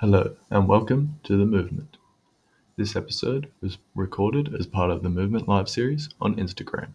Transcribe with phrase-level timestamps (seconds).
[0.00, 1.96] Hello and welcome to The Movement.
[2.76, 6.90] This episode was recorded as part of the Movement Live series on Instagram.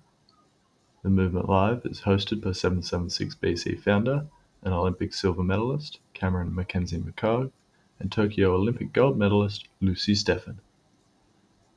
[1.02, 4.28] The Movement Live is hosted by 776BC founder
[4.62, 7.52] and Olympic silver medalist Cameron McKenzie-McHarg
[8.00, 10.60] and Tokyo Olympic gold medalist Lucy Stephan.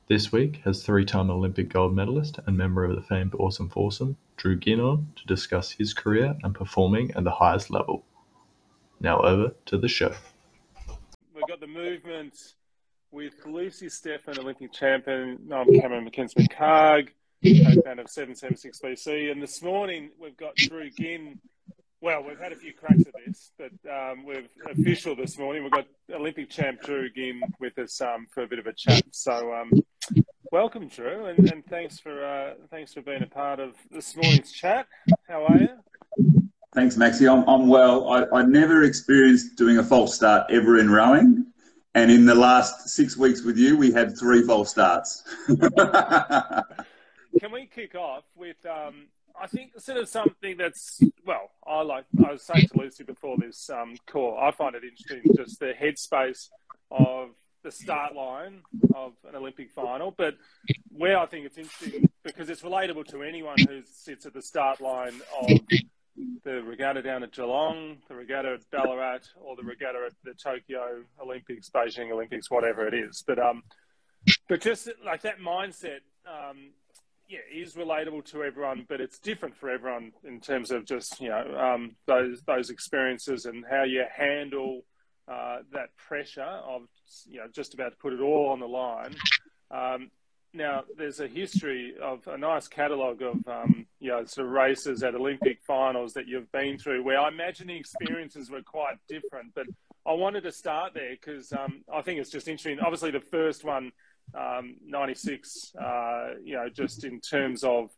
[0.07, 4.57] This week has three-time Olympic gold medalist and member of the famed Oarsome Foursome Drew
[4.57, 8.05] Ginn on to discuss his career and performing at the highest level.
[8.99, 10.13] Now over to the show
[11.75, 12.37] movement
[13.11, 15.37] with Lucy Stephan, Olympic champion.
[15.53, 17.09] I'm Cameron McKenzie-McHarg,
[17.43, 19.29] co-founder of 776 BC.
[19.29, 21.37] And this morning we've got Drew Ginn.
[21.99, 25.63] Well, we've had a few cracks at this, but um, we've official this morning.
[25.63, 29.03] We've got Olympic champ Drew Ginn with us um, for a bit of a chat.
[29.11, 29.71] So, um,
[30.53, 34.53] welcome, Drew, and, and thanks for uh, thanks for being a part of this morning's
[34.53, 34.87] chat.
[35.27, 36.45] How are you?
[36.73, 37.27] Thanks, Maxie.
[37.27, 38.09] I'm, I'm well.
[38.09, 41.45] I, I never experienced doing a false start ever in rowing.
[41.95, 45.23] And in the last six weeks with you, we had three false starts.
[45.47, 45.61] Can
[47.53, 49.07] we kick off with, um,
[49.41, 53.37] I think, sort of something that's, well, I like, I was saying to Lucy before
[53.37, 56.49] this um, call, I find it interesting just the headspace
[56.91, 57.29] of
[57.63, 58.59] the start line
[58.93, 60.11] of an Olympic final.
[60.11, 60.35] But
[60.89, 64.81] where I think it's interesting, because it's relatable to anyone who sits at the start
[64.81, 65.49] line of
[66.43, 71.03] the regatta down at Geelong, the regatta at Ballarat, or the regatta at the Tokyo
[71.21, 73.23] Olympics, Beijing Olympics, whatever it is.
[73.25, 73.63] But um,
[74.47, 76.71] but just like that mindset, um,
[77.27, 81.29] yeah, is relatable to everyone, but it's different for everyone in terms of just you
[81.29, 84.81] know um, those those experiences and how you handle
[85.27, 86.83] uh, that pressure of
[87.27, 89.15] you know just about to put it all on the line.
[89.71, 90.11] Um,
[90.55, 95.03] now, there's a history of a nice catalogue of, um, you know, sort of races
[95.03, 99.53] at Olympic finals that you've been through where I imagine the experiences were quite different.
[99.53, 99.67] But
[100.05, 102.79] I wanted to start there because um, I think it's just interesting.
[102.79, 103.91] Obviously, the first one,
[104.33, 107.91] um, 96, uh, you know, just in terms of,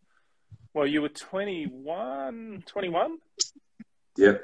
[0.73, 3.17] well, you were 21, 21?
[4.17, 4.41] Yep.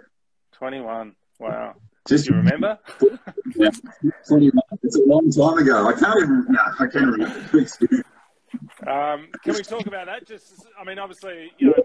[0.53, 1.15] 21.
[1.39, 1.75] Wow.
[2.07, 2.77] Just, Do you remember?
[3.55, 3.69] yeah,
[4.01, 5.87] it's a long time ago.
[5.87, 6.45] I can't even.
[6.49, 8.03] No, I can't remember.
[8.87, 10.27] um, can we talk about that?
[10.27, 11.83] Just, I mean, obviously, you know,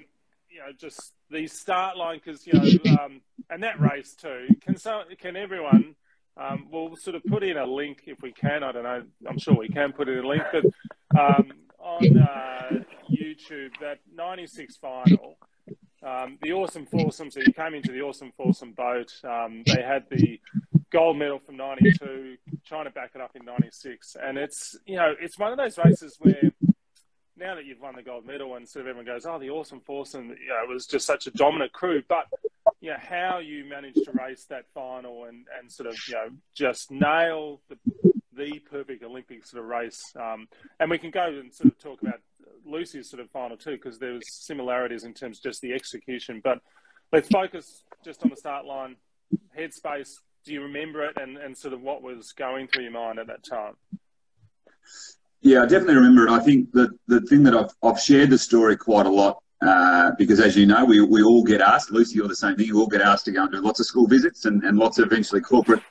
[0.50, 4.48] you know, just the start line because you know, um, and that race too.
[4.60, 5.94] Can so, can everyone?
[6.36, 8.62] Um, we'll sort of put in a link if we can.
[8.62, 9.02] I don't know.
[9.28, 10.64] I'm sure we can put in a link, but
[11.18, 12.70] um, on uh,
[13.10, 15.36] YouTube, that '96 final
[16.02, 19.12] um, the Oarsome Foursome, so you came into the Oarsome Foursome boat.
[19.24, 20.40] Um, they had the
[20.90, 24.16] gold medal from 92, trying to back it up in 96.
[24.22, 26.52] And it's, you know, it's one of those races where
[27.36, 29.80] now that you've won the gold medal and sort of everyone goes, oh, the Oarsome
[29.80, 32.02] Foursome, you know, it was just such a dominant crew.
[32.08, 32.26] But,
[32.80, 36.28] you know, how you managed to race that final and, and sort of, you know,
[36.54, 37.76] just nail the,
[38.36, 40.00] the perfect Olympic sort of race.
[40.16, 40.48] Um,
[40.78, 42.20] and we can go and sort of talk about
[42.68, 46.40] Lucy's sort of final too, because there was similarities in terms of just the execution.
[46.42, 46.60] But
[47.12, 48.96] let's focus just on the start line,
[49.56, 50.16] headspace.
[50.44, 53.26] Do you remember it, and, and sort of what was going through your mind at
[53.26, 53.74] that time?
[55.40, 56.30] Yeah, I definitely remember it.
[56.30, 60.12] I think that the thing that I've, I've shared the story quite a lot uh,
[60.18, 62.78] because, as you know, we, we all get asked, Lucy, you're the same thing, you
[62.78, 65.06] all get asked to go and do lots of school visits and, and lots of
[65.06, 65.82] eventually corporate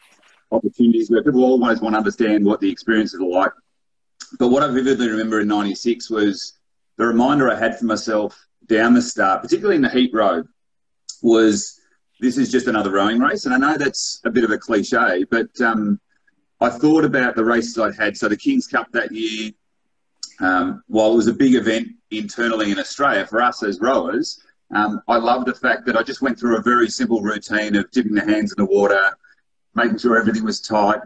[0.52, 3.52] opportunities where people always want to understand what the experiences are like.
[4.40, 6.57] But what I vividly remember in 96 was
[6.98, 10.48] the reminder I had for myself down the start, particularly in the heat road,
[11.22, 11.80] was
[12.20, 13.46] this is just another rowing race.
[13.46, 16.00] And I know that's a bit of a cliche, but um,
[16.60, 18.18] I thought about the races I'd had.
[18.18, 19.52] So the King's Cup that year,
[20.40, 24.42] um, while it was a big event internally in Australia for us as rowers,
[24.74, 27.90] um, I loved the fact that I just went through a very simple routine of
[27.92, 29.16] dipping the hands in the water,
[29.76, 31.00] making sure everything was tight.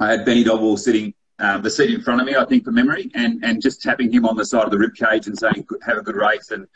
[0.00, 2.72] I had Benny Dodwell sitting um, the seat in front of me, I think, for
[2.72, 5.66] memory, and, and just tapping him on the side of the rib cage and saying,
[5.86, 6.50] have a good race.
[6.50, 6.66] And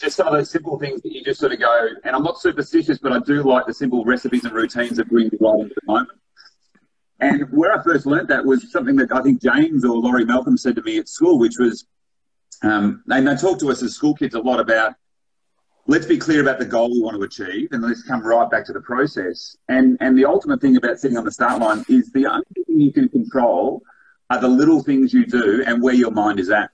[0.00, 2.40] just some of those simple things that you just sort of go, and I'm not
[2.40, 5.74] superstitious, but I do like the simple recipes and routines that bring you right into
[5.74, 6.18] the moment.
[7.20, 10.56] And where I first learned that was something that I think James or Laurie Malcolm
[10.56, 11.86] said to me at school, which was,
[12.62, 14.94] um, and they talk to us as school kids a lot about
[15.86, 18.66] let's be clear about the goal we want to achieve and let's come right back
[18.66, 19.56] to the process.
[19.68, 22.80] And and the ultimate thing about sitting on the start line is the only thing
[22.80, 23.82] you can control
[24.30, 26.70] are the little things you do and where your mind is at.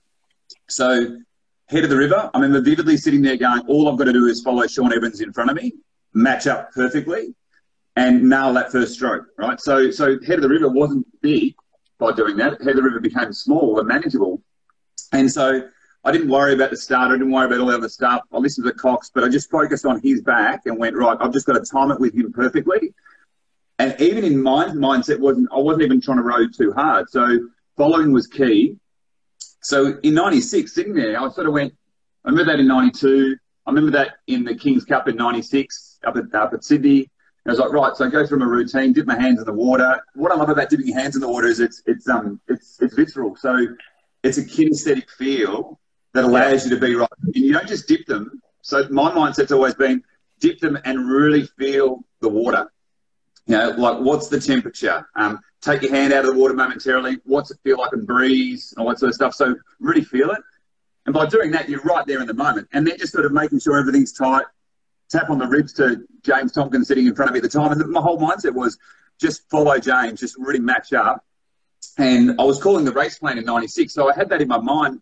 [0.69, 1.17] So,
[1.67, 4.25] head of the river, I remember vividly sitting there going, all I've got to do
[4.25, 5.73] is follow Sean Evans in front of me,
[6.13, 7.35] match up perfectly,
[7.95, 9.59] and nail that first stroke, right?
[9.59, 11.55] So, so head of the river wasn't big
[11.99, 12.61] by doing that.
[12.61, 14.41] Head of the river became small and manageable.
[15.11, 15.67] And so
[16.03, 17.11] I didn't worry about the start.
[17.11, 18.21] I didn't worry about all the other stuff.
[18.31, 21.31] I listened to Cox, but I just focused on his back and went, right, I've
[21.31, 22.93] just got to time it with him perfectly
[23.83, 27.09] and, And even in my mindset, wasn't I wasn't even trying to row too hard.
[27.09, 28.77] So following was key.
[29.61, 31.73] So in '96, sitting there, I sort of went.
[32.25, 33.37] I remember that in '92.
[33.65, 37.09] I remember that in the Kings Cup in '96 up at up at Sydney.
[37.45, 39.51] I was like, right, so I go through my routine, dip my hands in the
[39.51, 40.01] water.
[40.15, 42.81] What I love about dipping your hands in the water is it's it's um it's
[42.81, 43.35] it's visceral.
[43.35, 43.67] So
[44.23, 45.79] it's a kinesthetic feel
[46.13, 47.09] that allows you to be right.
[47.23, 48.41] And you don't just dip them.
[48.61, 50.03] So my mindset's always been
[50.39, 52.71] dip them and really feel the water.
[53.47, 55.07] You know, like what's the temperature?
[55.15, 57.17] Um, take your hand out of the water momentarily.
[57.25, 59.33] What's it feel like in breeze and all that sort of stuff.
[59.33, 60.41] So really feel it.
[61.05, 62.69] And by doing that, you're right there in the moment.
[62.71, 64.45] And then just sort of making sure everything's tight.
[65.09, 67.71] Tap on the ribs to James Tomkins sitting in front of me at the time.
[67.71, 68.77] And my whole mindset was
[69.19, 71.25] just follow James, just really match up.
[71.97, 73.93] And I was calling the race plan in 96.
[73.93, 75.01] So I had that in my mind.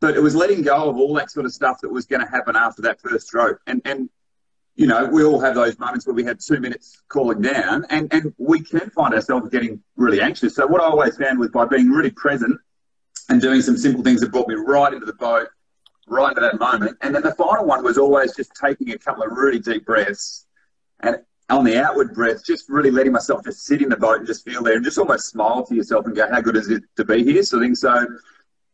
[0.00, 2.28] But it was letting go of all that sort of stuff that was going to
[2.28, 3.60] happen after that first stroke.
[3.66, 4.08] And, and
[4.74, 8.12] you know, we all have those moments where we have two minutes calling down and,
[8.12, 10.54] and we can find ourselves getting really anxious.
[10.54, 12.58] So what I always found was by being really present
[13.28, 15.48] and doing some simple things that brought me right into the boat,
[16.08, 16.96] right into that moment.
[17.02, 20.46] And then the final one was always just taking a couple of really deep breaths
[21.00, 21.18] and
[21.50, 24.44] on the outward breath, just really letting myself just sit in the boat and just
[24.44, 27.04] feel there and just almost smile to yourself and go, how good is it to
[27.04, 27.42] be here?
[27.42, 27.94] So I think so.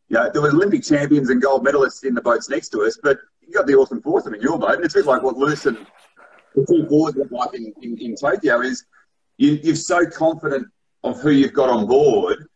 [0.08, 2.98] You know, there was Olympic champions and gold medalists in the boats next to us,
[3.02, 3.18] but
[3.48, 5.66] you got the Oarsome Foursome in your boat, and it's a bit like what Luce
[5.66, 5.78] and
[6.54, 8.84] the two boards look like in, in, in Tokyo is
[9.38, 10.68] you, you're so confident
[11.02, 12.46] of who you've got on board,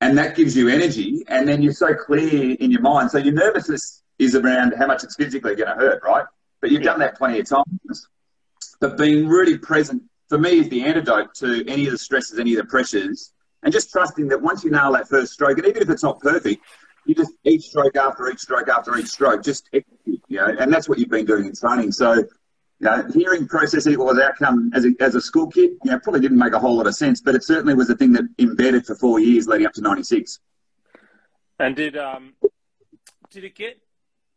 [0.00, 3.10] and that gives you energy, and then you're so clear in your mind.
[3.10, 6.26] So your nervousness is around how much it's physically going to hurt, right?
[6.60, 8.08] But you've done that plenty of times.
[8.80, 12.52] But being really present for me is the antidote to any of the stresses, any
[12.54, 13.32] of the pressures,
[13.62, 16.20] and just trusting that once you nail that first stroke, and even if it's not
[16.20, 16.62] perfect,
[17.06, 20.88] you just each stroke after each stroke after each stroke, just you know, and that's
[20.88, 21.92] what you've been doing in training.
[21.92, 22.26] So, you
[22.80, 26.38] know, hearing process equals outcome as a, as a school kid, you know, probably didn't
[26.38, 28.94] make a whole lot of sense, but it certainly was a thing that embedded for
[28.94, 30.40] four years leading up to '96.
[31.58, 32.34] And did um,
[33.30, 33.80] did it get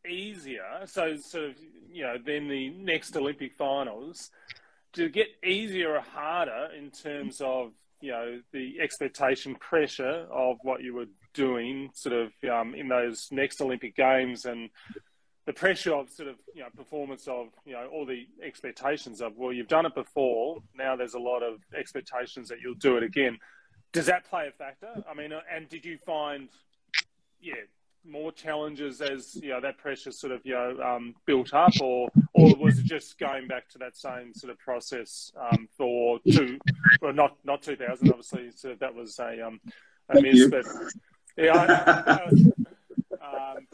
[0.07, 0.81] easier?
[0.85, 1.55] So, sort of,
[1.91, 4.29] you know, then the next Olympic finals,
[4.93, 7.71] did it get easier or harder in terms of
[8.01, 11.05] you know the expectation pressure of what you were
[11.37, 14.69] doing sort of um, in those next Olympic Games and
[15.45, 19.37] the pressure of sort of you know performance of you know all the expectations of
[19.37, 23.03] well you've done it before now there's a lot of expectations that you'll do it
[23.03, 23.37] again.
[23.93, 24.91] Does that play a factor?
[25.09, 26.49] I mean uh, and did you find
[27.39, 27.53] yeah
[28.03, 32.09] more challenges as you know that pressure sort of you know um, built up or
[32.33, 36.57] or was it just going back to that same sort of process um, for two
[37.01, 39.59] well not not 2000 obviously so that was a um
[40.09, 40.65] a miss but
[41.37, 42.11] yeah, I,
[43.55, 43.67] um,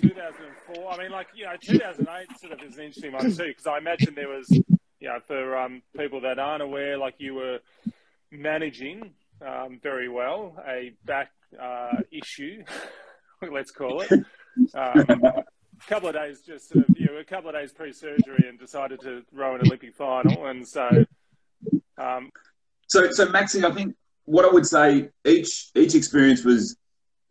[0.00, 0.90] 2004.
[0.90, 3.78] I mean, like you know, 2008 sort of is an interesting one too because I
[3.78, 7.58] imagine there was, you know, for um, people that aren't aware, like you were
[8.30, 9.12] managing
[9.44, 11.30] um, very well a back
[11.60, 12.62] uh, issue,
[13.50, 14.12] let's call it.
[14.12, 14.24] Um,
[15.24, 15.44] a
[15.88, 19.00] couple of days, just sort of, you know, a couple of days pre-surgery, and decided
[19.00, 21.04] to row an Olympic final, and so.
[21.98, 22.30] Um,
[22.88, 23.94] so, so Maxi, I think
[24.26, 26.76] what I would say each each experience was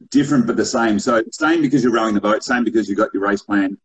[0.09, 0.99] different but the same.
[0.99, 3.77] So same because you're rowing the boat, same because you've got your race plan,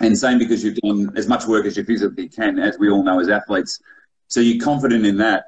[0.00, 3.02] and same because you've done as much work as you physically can, as we all
[3.02, 3.80] know as athletes.
[4.28, 5.44] So you're confident in that.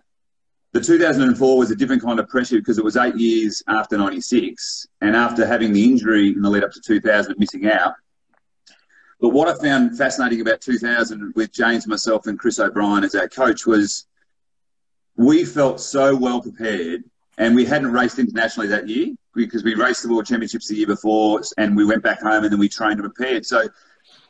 [0.73, 4.87] The 2004 was a different kind of pressure because it was eight years after 96
[5.01, 7.95] and after having the injury in the lead up to 2000 missing out.
[9.21, 13.29] But what I found fascinating about 2000 with James, myself, and Chris O'Brien as our
[13.29, 14.07] coach was
[15.17, 17.05] we felt so well prepared
[17.39, 20.87] and we hadn't raced internationally that year because we raced the World Championships the year
[20.87, 23.45] before and we went back home and then we trained and prepared.
[23.45, 23.69] So,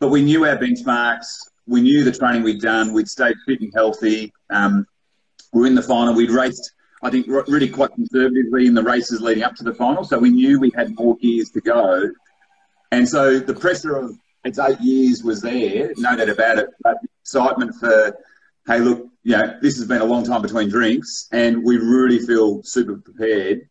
[0.01, 1.27] but we knew our benchmarks.
[1.67, 2.93] We knew the training we'd done.
[2.93, 4.33] We'd stayed fit and healthy.
[4.51, 4.87] Um,
[5.53, 6.15] we were in the final.
[6.15, 6.73] We'd raced,
[7.03, 10.05] I think, really quite conservatively in the races leading up to the final.
[10.05, 12.11] So we knew we had more years to go.
[12.93, 16.69] And so the pressure of it's eight years was there, no doubt about it.
[16.83, 18.17] But the excitement for,
[18.67, 22.19] hey, look, you know, this has been a long time between drinks, and we really
[22.19, 23.69] feel super prepared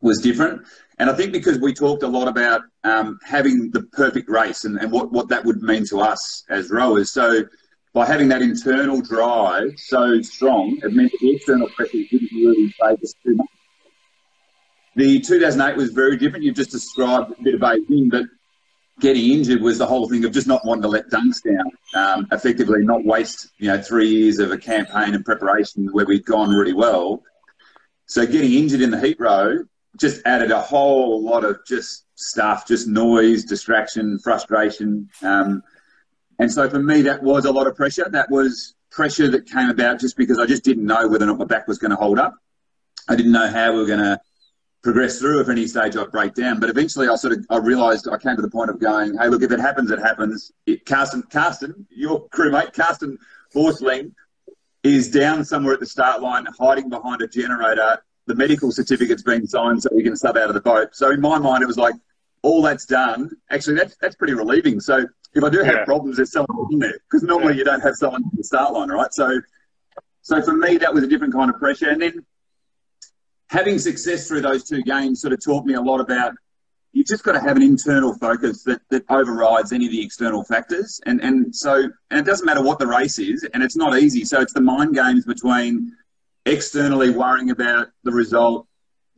[0.00, 0.62] was different.
[0.98, 4.78] And I think because we talked a lot about um, having the perfect race and,
[4.78, 7.10] and what, what that would mean to us as rowers.
[7.10, 7.44] So
[7.94, 12.74] by having that internal drive so strong, it meant that the external pressure didn't really
[12.80, 13.46] favour us too much.
[14.96, 16.44] The 2008 was very different.
[16.44, 18.24] You've just described a bit of aging, but
[19.00, 22.26] getting injured was the whole thing of just not wanting to let dunks down, um,
[22.30, 26.50] effectively not waste, you know, three years of a campaign and preparation where we'd gone
[26.50, 27.22] really well.
[28.06, 29.64] So getting injured in the heat row
[29.98, 35.08] just added a whole lot of just stuff, just noise, distraction, frustration.
[35.22, 35.62] Um,
[36.38, 38.08] and so for me, that was a lot of pressure.
[38.08, 41.38] That was pressure that came about just because I just didn't know whether or not
[41.38, 42.34] my back was going to hold up.
[43.08, 44.20] I didn't know how we were going to
[44.82, 46.60] progress through if any stage I'd break down.
[46.60, 49.28] But eventually I sort of I realised I came to the point of going, hey,
[49.28, 50.52] look, if it happens, it happens.
[50.66, 53.18] It, Karsten, Karsten, your crewmate, Karsten
[53.54, 54.12] Forsterling,
[54.82, 58.02] is down somewhere at the start line, hiding behind a generator.
[58.26, 60.94] The medical certificate's been signed so he can sub out of the boat.
[60.94, 61.94] So in my mind, it was like,
[62.42, 63.30] all that's done.
[63.50, 64.80] Actually, that's that's pretty relieving.
[64.80, 65.84] So if I do have yeah.
[65.84, 67.58] problems, there's someone in there because normally yeah.
[67.58, 69.12] you don't have someone in the start line, right?
[69.14, 69.40] So,
[70.22, 71.90] so for me, that was a different kind of pressure.
[71.90, 72.24] And then
[73.52, 76.32] having success through those two games sort of taught me a lot about
[76.92, 80.42] you've just got to have an internal focus that, that overrides any of the external
[80.42, 81.00] factors.
[81.06, 84.24] And and so and it doesn't matter what the race is, and it's not easy.
[84.24, 85.92] So it's the mind games between
[86.46, 88.66] externally worrying about the result,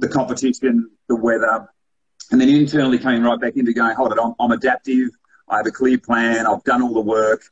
[0.00, 1.68] the competition, the weather,
[2.32, 5.10] and then internally coming right back into going, hold it, I'm, I'm adaptive.
[5.48, 6.46] I have a clear plan.
[6.46, 7.42] I've done all the work.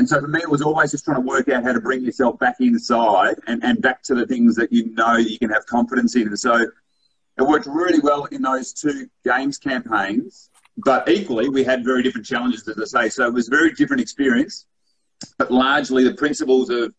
[0.00, 2.02] And so for me, it was always just trying to work out how to bring
[2.02, 5.66] yourself back inside and, and back to the things that you know you can have
[5.66, 6.26] confidence in.
[6.28, 6.56] And so
[7.36, 10.48] it worked really well in those two games campaigns.
[10.78, 13.08] But equally, we had very different challenges, as I say.
[13.10, 14.64] So it was a very different experience.
[15.36, 16.94] But largely, the principles of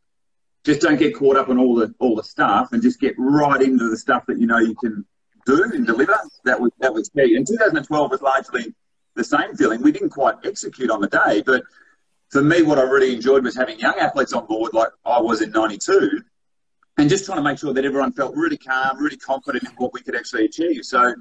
[0.64, 3.64] just don't get caught up on all the all the stuff and just get right
[3.64, 5.04] into the stuff that you know you can
[5.48, 6.20] do and deliver.
[6.46, 7.36] That was that was key.
[7.36, 8.76] And 2012 was largely
[9.16, 9.82] the same feeling.
[9.82, 11.64] We didn't quite execute on the day, but
[12.32, 15.42] for me, what I really enjoyed was having young athletes on board, like I was
[15.42, 16.22] in '92,
[16.98, 19.94] and just trying to make sure that everyone felt really calm, really confident in what
[19.94, 20.86] we could actually achieve.
[20.86, 21.14] So,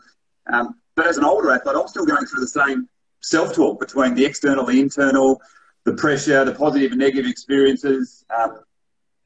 [0.52, 2.88] um, but as an older athlete, I'm still going through the same
[3.22, 5.40] self-talk between the external, the internal,
[5.84, 8.24] the pressure, the positive and negative experiences.
[8.34, 8.60] Um,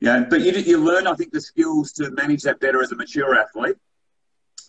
[0.01, 3.35] but you, you learn, I think, the skills to manage that better as a mature
[3.35, 3.77] athlete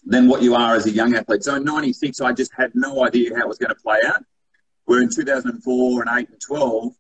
[0.05, 1.43] than what you are as a young athlete.
[1.43, 4.24] So in 96, I just had no idea how it was going to play out.
[4.86, 6.93] Where in 2004 and 8 and 12,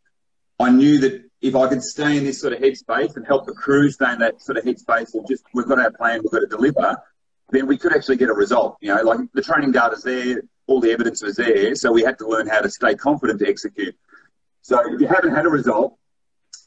[0.59, 3.53] I knew that if I could stay in this sort of headspace and help the
[3.53, 6.39] crew stay in that sort of headspace of just, we've got our plan, we've got
[6.39, 6.97] to deliver,
[7.51, 8.77] then we could actually get a result.
[8.81, 12.17] You know, like the training data's there, all the evidence was there, so we had
[12.19, 13.95] to learn how to stay confident to execute.
[14.61, 15.97] So if you haven't had a result,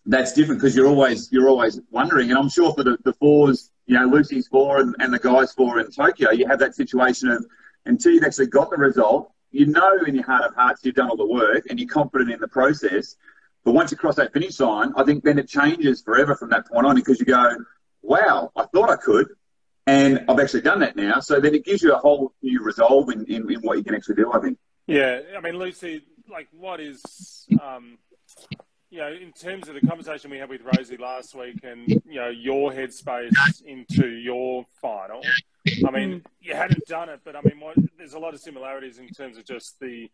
[0.06, 3.70] that's different because you're always you're always wondering, and I'm sure for the, the fours
[3.88, 7.30] you know, Lucy's four and, and the guys four in Tokyo, you have that situation
[7.30, 7.44] of
[7.86, 11.08] until you've actually got the result, you know in your heart of hearts you've done
[11.08, 13.16] all the work and you're confident in the process.
[13.68, 16.66] But once you cross that finish line, I think then it changes forever from that
[16.66, 17.54] point on because you go,
[18.00, 19.28] wow, I thought I could.
[19.86, 21.20] And I've actually done that now.
[21.20, 23.94] So then it gives you a whole new resolve in, in, in what you can
[23.94, 24.56] actually do, I think.
[24.86, 25.20] Yeah.
[25.36, 27.98] I mean, Lucy, like, what is, um,
[28.88, 32.14] you know, in terms of the conversation we had with Rosie last week and, you
[32.14, 35.20] know, your headspace into your final,
[35.86, 38.98] I mean, you hadn't done it, but I mean, what, there's a lot of similarities
[38.98, 40.08] in terms of just the,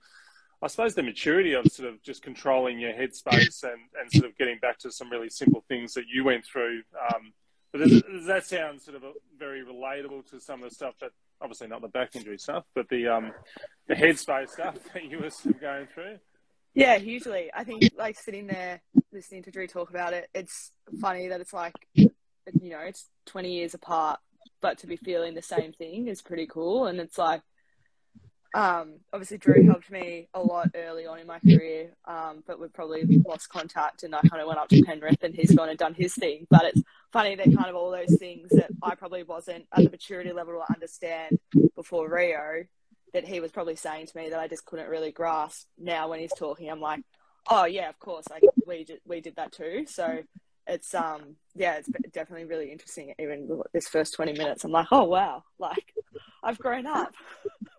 [0.64, 4.38] I suppose, the maturity of sort of just controlling your headspace and, and sort of
[4.38, 6.82] getting back to some really simple things that you went through.
[6.98, 7.34] Um,
[7.70, 9.02] but does, does, that sound sort of
[9.38, 11.10] very relatable to some of the stuff that,
[11.42, 13.32] obviously not the back injury stuff, but the um,
[13.88, 16.18] the headspace stuff that you were sort of going through?
[16.72, 17.50] Yeah, hugely.
[17.54, 18.80] I think like sitting there
[19.12, 22.10] listening to Drew talk about it, it's funny that it's like, you
[22.62, 24.18] know, it's 20 years apart,
[24.62, 26.86] but to be feeling the same thing is pretty cool.
[26.86, 27.42] And it's like,
[28.54, 32.72] um, obviously Drew helped me a lot early on in my career, um, but we've
[32.72, 35.78] probably lost contact and I kind of went up to Penrith and he's gone and
[35.78, 36.46] done his thing.
[36.48, 36.82] But it's
[37.12, 40.54] funny that kind of all those things that I probably wasn't at the maturity level
[40.54, 41.38] to understand
[41.74, 42.64] before Rio
[43.12, 45.66] that he was probably saying to me that I just couldn't really grasp.
[45.76, 47.00] Now when he's talking, I'm like,
[47.50, 49.86] oh yeah, of course, like we we did that too.
[49.88, 50.22] So
[50.68, 53.14] it's um yeah, it's definitely really interesting.
[53.18, 55.92] Even this first 20 minutes, I'm like, oh wow, like
[56.42, 57.14] I've grown up.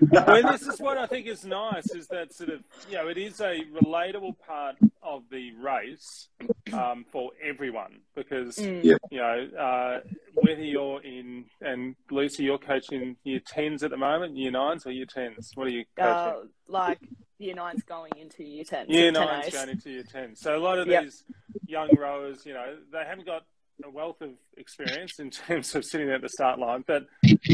[0.00, 3.18] well, this is what I think is nice is that sort of, you know, it
[3.18, 6.28] is a relatable part of the race
[6.72, 8.84] um, for everyone because, mm.
[8.84, 10.00] you know, uh,
[10.34, 14.90] whether you're in, and Lucy, you're coaching year 10s at the moment, year 9s or
[14.90, 15.56] year 10s?
[15.56, 16.40] What are you uh, coaching?
[16.40, 16.98] Uh, like
[17.38, 18.88] year 9s going into year 10s.
[18.88, 20.38] Year 9s going into year 10s.
[20.38, 21.04] So a lot of yep.
[21.04, 21.24] these
[21.66, 23.42] young rowers, you know, they haven't got
[23.84, 27.06] a wealth of experience in terms of sitting at the start line, but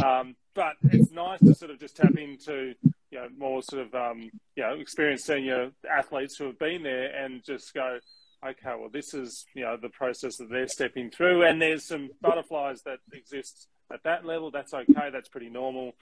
[0.05, 2.75] um, but it's nice to sort of just tap into
[3.11, 7.15] you know more sort of um, you know experienced senior athletes who have been there
[7.15, 7.99] and just go,
[8.45, 12.09] okay, well this is you know the process that they're stepping through, and there's some
[12.23, 14.51] butterflies that exist at that level.
[14.51, 15.11] That's okay.
[15.13, 15.93] That's pretty normal.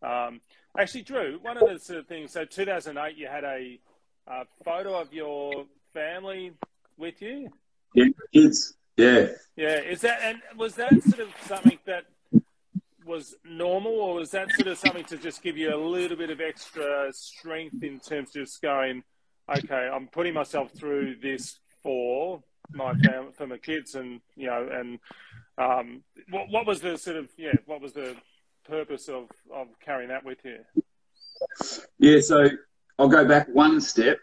[0.00, 0.40] Um,
[0.78, 2.32] actually, Drew, one of the sort of things.
[2.32, 3.80] So 2008, you had a,
[4.28, 6.52] a photo of your family
[6.96, 7.50] with you.
[7.94, 8.74] Yeah, kids.
[8.96, 9.28] Yeah.
[9.56, 9.80] Yeah.
[9.80, 12.04] Is that and was that sort of something that
[13.14, 16.30] was normal, or was that sort of something to just give you a little bit
[16.30, 19.04] of extra strength in terms of just going,
[19.48, 22.42] okay, I'm putting myself through this for
[22.72, 24.98] my family, for my kids, and you know, and
[25.58, 28.16] um, what, what was the sort of yeah, what was the
[28.66, 30.58] purpose of of carrying that with you?
[31.98, 32.48] Yeah, so
[32.98, 34.18] I'll go back one step.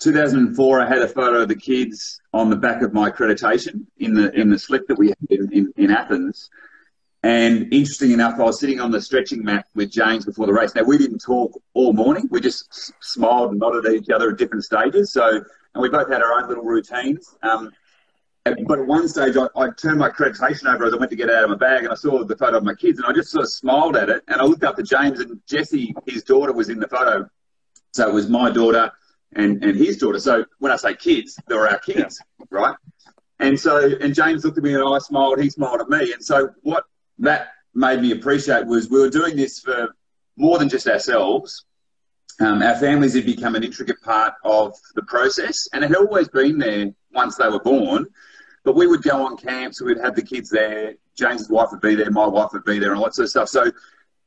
[0.00, 4.14] 2004, I had a photo of the kids on the back of my accreditation in
[4.14, 6.50] the in the slip that we had in, in, in Athens.
[7.22, 10.74] And interesting enough, I was sitting on the stretching mat with James before the race.
[10.74, 14.38] Now we didn't talk all morning; we just smiled and nodded at each other at
[14.38, 15.12] different stages.
[15.12, 17.36] So, and we both had our own little routines.
[17.42, 17.72] Um,
[18.66, 21.28] but at one stage, I, I, turned my accreditation over as I went to get
[21.28, 23.30] out of my bag, and I saw the photo of my kids, and I just
[23.30, 24.22] sort of smiled at it.
[24.28, 27.28] And I looked up to James, and Jesse, his daughter, was in the photo.
[27.92, 28.92] So it was my daughter
[29.34, 30.18] and, and his daughter.
[30.18, 32.46] So when I say kids, they were our kids, yeah.
[32.50, 32.76] right?
[33.40, 36.12] And so, and James looked at me and I smiled, he smiled at me.
[36.12, 36.84] And so what
[37.18, 39.94] that made me appreciate was we were doing this for
[40.36, 41.64] more than just ourselves.
[42.40, 46.28] Um, our families had become an intricate part of the process, and it had always
[46.28, 48.06] been there once they were born.
[48.64, 50.94] But we would go on camps, we'd have the kids there.
[51.16, 53.48] James's wife would be there, my wife would be there, and sort of stuff.
[53.48, 53.70] So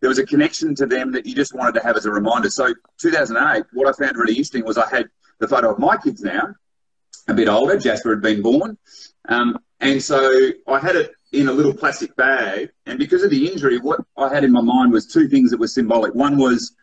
[0.01, 2.49] there was a connection to them that you just wanted to have as a reminder.
[2.49, 6.21] So 2008, what I found really interesting was I had the photo of my kids
[6.21, 6.53] now,
[7.27, 7.77] a bit older.
[7.77, 8.77] Jasper had been born,
[9.29, 12.71] um, and so I had it in a little plastic bag.
[12.85, 15.59] And because of the injury, what I had in my mind was two things that
[15.59, 16.13] were symbolic.
[16.13, 16.75] One was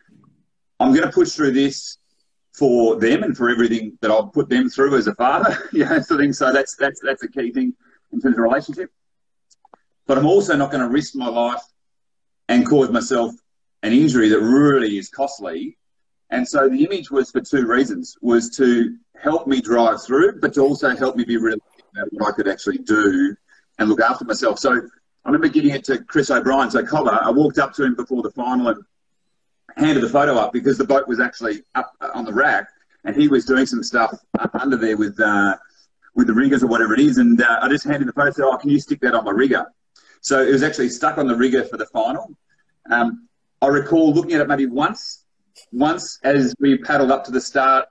[0.79, 1.97] I'm going to push through this
[2.53, 5.69] for them and for everything that I'll put them through as a father.
[5.71, 6.33] you know, sort of thing.
[6.33, 7.73] So that's that's that's a key thing
[8.11, 8.91] in terms of relationship.
[10.07, 11.61] But I'm also not going to risk my life
[12.47, 13.33] and cause myself
[13.83, 15.77] an injury that really is costly.
[16.31, 20.53] And so the image was for two reasons: was to help me drive through, but
[20.55, 23.35] to also help me be realistic about what I could actually do
[23.79, 24.59] and look after myself.
[24.59, 26.69] So I remember giving it to Chris O'Brien.
[26.69, 28.83] So Cobber, I walked up to him before the final and
[29.77, 32.67] handed the photo up because the boat was actually up on the rack
[33.05, 34.13] and he was doing some stuff
[34.53, 35.55] under there with uh,
[36.15, 37.17] with the riggers or whatever it is.
[37.17, 38.31] And uh, I just handed the photo.
[38.31, 39.65] Said, "Oh, can you stick that on my rigger?"
[40.21, 42.35] So it was actually stuck on the rigger for the final.
[42.89, 43.27] Um,
[43.61, 45.23] I recall looking at it maybe once,
[45.71, 47.87] once as we paddled up to the start.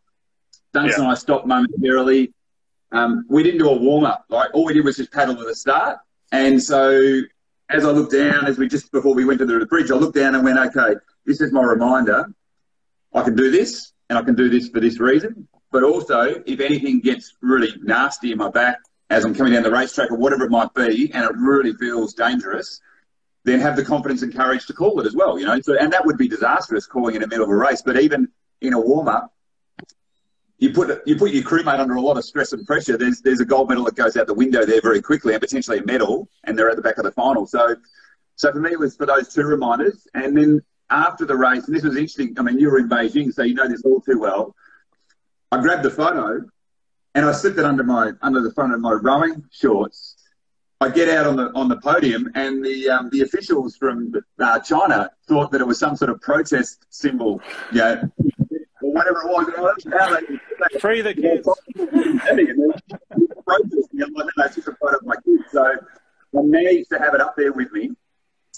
[0.75, 1.05] Duncan yeah.
[1.05, 2.35] and I stopped momentarily.
[2.93, 4.25] Um, we didn't do a warm up.
[4.29, 5.99] Like all we did was just paddle to the start.
[6.33, 7.21] And so
[7.71, 10.15] as I looked down, as we just before we went to the bridge, I looked
[10.15, 12.27] down and went, okay, this is my reminder.
[13.15, 15.49] I can do this, and I can do this for this reason.
[15.71, 18.79] But also, if anything gets really nasty in my back,
[19.11, 22.15] as I'm coming down the racetrack or whatever it might be, and it really feels
[22.15, 22.81] dangerous,
[23.45, 25.39] then have the confidence and courage to call it as well.
[25.39, 27.83] You know, so and that would be disastrous calling in the middle of a race.
[27.83, 28.29] But even
[28.61, 29.33] in a warm up,
[30.59, 32.97] you put you put your crewmate under a lot of stress and pressure.
[32.97, 35.79] There's there's a gold medal that goes out the window there very quickly, and potentially
[35.79, 37.47] a medal, and they're at the back of the final.
[37.47, 37.77] So,
[38.37, 41.77] so for me, it was for those two reminders, and then after the race, and
[41.77, 42.35] this was interesting.
[42.39, 44.55] I mean, you were in Beijing, so you know this all too well.
[45.53, 46.45] I grabbed the photo
[47.15, 50.17] and I slipped it under my under the front of my rowing shorts.
[50.81, 54.61] I get out on the on the podium, and the um, the officials from uh,
[54.61, 57.41] China thought that it was some sort of protest symbol,
[57.73, 58.05] yeah,
[58.89, 60.81] or whatever it was.
[60.81, 61.49] Free the kids.
[63.45, 64.01] protesting.
[64.01, 65.45] Like, no, it's just a photo of my kids.
[65.53, 67.91] So I managed to have it up there with me.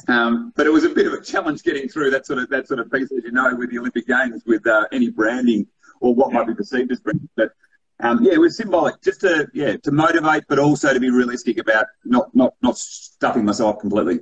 [0.08, 2.66] Um, but it was a bit of a challenge getting through that sort of that
[2.66, 5.66] sort of piece, as you know, with the Olympic Games, with uh, any branding
[6.00, 7.28] or what might be perceived as branding.
[7.36, 7.52] But
[8.00, 11.58] um, yeah, it was symbolic, just to yeah to motivate, but also to be realistic
[11.58, 14.20] about not not not stuffing myself completely.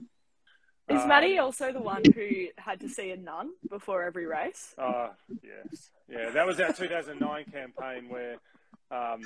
[0.88, 4.74] Is Maddie also the one who had to see a nun before every race?
[4.78, 5.10] Oh
[5.42, 8.36] yes, yeah, that was our 2009 campaign where
[8.90, 9.20] um,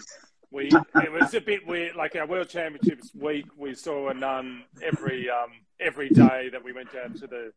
[0.50, 1.96] we it was a bit weird.
[1.96, 6.72] Like our World Championships week, we saw a nun every um, every day that we
[6.72, 7.52] went down to the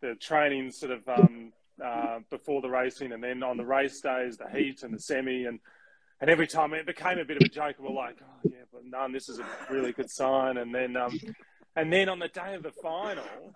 [0.00, 1.52] the training sort of um,
[1.84, 5.44] uh, before the racing, and then on the race days, the heat and the semi,
[5.44, 5.60] and
[6.20, 7.76] and every time it became a bit of a joke.
[7.78, 10.58] We're like, oh yeah, but nun, This is a really good sign.
[10.58, 11.18] And then, um,
[11.76, 13.54] and then on the day of the final,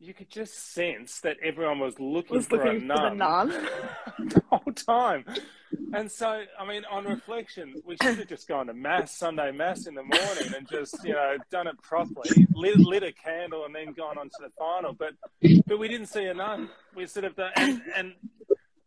[0.00, 3.14] you could just sense that everyone was looking, was for, looking a nun for the
[3.14, 3.48] nun
[4.28, 5.24] the whole time.
[5.92, 9.86] And so, I mean, on reflection, we should have just gone to mass Sunday mass
[9.86, 13.74] in the morning and just, you know, done it properly, lit, lit a candle, and
[13.74, 14.92] then gone on to the final.
[14.92, 15.14] But,
[15.66, 16.70] but we didn't see a nun.
[16.94, 18.12] We sort of, and, and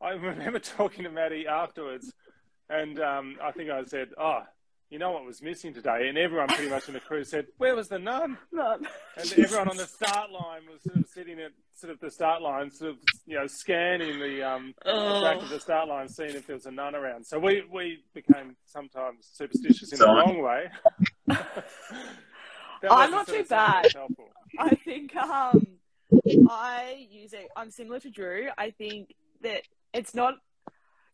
[0.02, 2.14] I remember talking to Maddie afterwards
[2.72, 4.44] and um, I think I said, "Oh,
[4.92, 7.76] you know what was missing today?" And everyone pretty much in the crew said, "Where
[7.76, 8.88] was the nun?" None.
[9.18, 12.42] And everyone on the start line was sort of sitting at sort of the start
[12.42, 15.16] line, sort of you know scanning the um oh.
[15.16, 17.26] the back of the start line, seeing if there was a nun around.
[17.26, 20.26] So we we became sometimes superstitious in Sorry.
[20.26, 20.70] the wrong way.
[22.90, 23.88] I'm not too bad.
[24.58, 25.68] I think um,
[26.50, 27.48] I use it.
[27.56, 28.50] I'm similar to Drew.
[28.58, 30.36] I think that it's not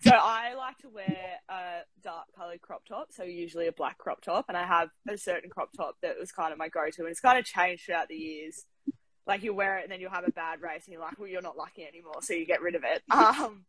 [0.02, 4.22] So I like to wear a dark colored crop top, so usually a black crop
[4.22, 7.10] top, and I have a certain crop top that was kind of my go-to, and
[7.10, 8.66] it's kind of changed throughout the years.
[9.26, 11.28] Like you wear it, and then you'll have a bad race, and you're like, well,
[11.28, 13.04] you're not lucky anymore, so you get rid of it.
[13.12, 13.66] Um,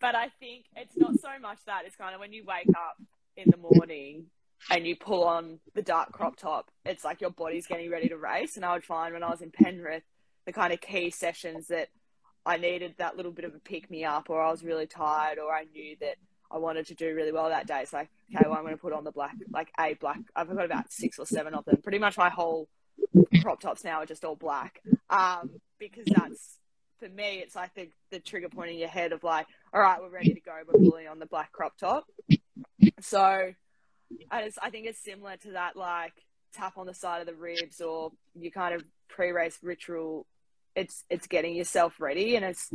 [0.00, 2.96] but I think it's not so much that; it's kind of when you wake up
[3.36, 4.26] in the morning
[4.70, 8.16] and you pull on the dark crop top, it's like your body's getting ready to
[8.16, 8.56] race.
[8.56, 10.02] And I would find when I was in Penrith,
[10.46, 11.88] the kind of key sessions that
[12.46, 15.38] I needed that little bit of a pick me up, or I was really tired,
[15.38, 16.16] or I knew that
[16.50, 17.80] I wanted to do really well that day.
[17.82, 20.18] It's like, okay, well, I'm going to put on the black, like a black.
[20.34, 21.78] I've got about six or seven of them.
[21.82, 22.68] Pretty much my whole
[23.42, 26.56] crop tops now are just all black, um, because that's
[26.98, 27.38] for me.
[27.38, 30.34] It's like the the trigger point in your head of like, all right, we're ready
[30.34, 30.52] to go.
[30.66, 32.04] We're pulling on the black crop top.
[33.00, 33.52] So,
[34.30, 36.14] I just I think it's similar to that, like
[36.52, 40.26] tap on the side of the ribs, or you kind of pre-race ritual
[40.74, 42.70] it's it's getting yourself ready and it's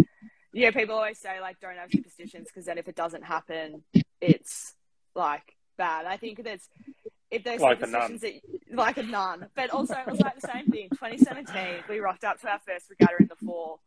[0.53, 3.84] you know people always say like don't have superstitions because then if it doesn't happen
[4.21, 4.75] it's
[5.15, 6.69] like bad i think that's
[7.31, 8.34] if there's Like a superstitions that
[8.73, 12.39] like a nun but also it was like the same thing 2017 we rocked up
[12.41, 13.79] to our first regatta in the fall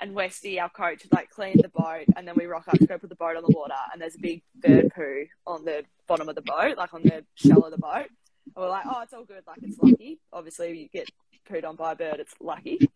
[0.00, 2.98] and Westy, our coach, like cleaned the boat, and then we rock up to go
[2.98, 6.28] put the boat on the water, and there's a big bird poo on the bottom
[6.28, 8.06] of the boat, like on the shell of the boat.
[8.46, 10.18] And we're like, oh, it's all good, like it's lucky.
[10.32, 11.08] Obviously, you get
[11.48, 12.90] pooed on by a bird, it's lucky.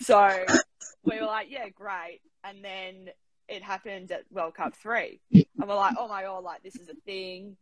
[0.00, 0.44] So
[1.04, 2.20] we were like, yeah, great.
[2.42, 3.08] And then
[3.48, 5.20] it happened at World Cup three.
[5.32, 7.56] And we're like, oh my God, like this is a thing.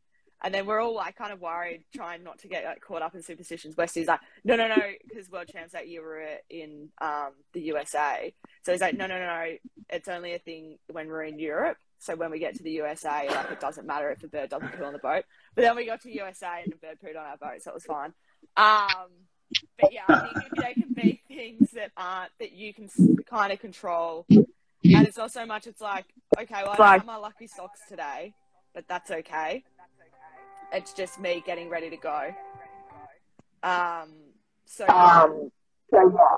[0.45, 3.15] And then we're all like kind of worried, trying not to get like caught up
[3.15, 3.77] in superstitions.
[3.77, 4.77] Westy's like, no, no, no,
[5.09, 8.35] because world champs that year were in um, the USA.
[8.65, 9.53] So he's like, no, no, no,
[9.89, 11.77] it's only a thing when we're in Europe.
[12.01, 14.73] So when we get to the USA, like it doesn't matter if the bird doesn't
[14.73, 15.25] poo on the boat.
[15.55, 17.75] But then we got to USA and the bird pooed on our boat, so it
[17.75, 18.13] was fine.
[18.57, 19.11] Um,
[19.81, 22.89] but yeah, I think there can be things that aren't that you can
[23.29, 25.67] kind of control, and it's not so much.
[25.67, 26.07] It's like,
[26.39, 28.35] okay, well, I don't have my lucky socks today,
[28.75, 29.65] but that's okay.
[30.73, 32.35] It's just me getting ready to go.
[33.63, 34.09] Um,
[34.65, 35.51] so yeah, Um,
[35.91, 36.37] so yeah.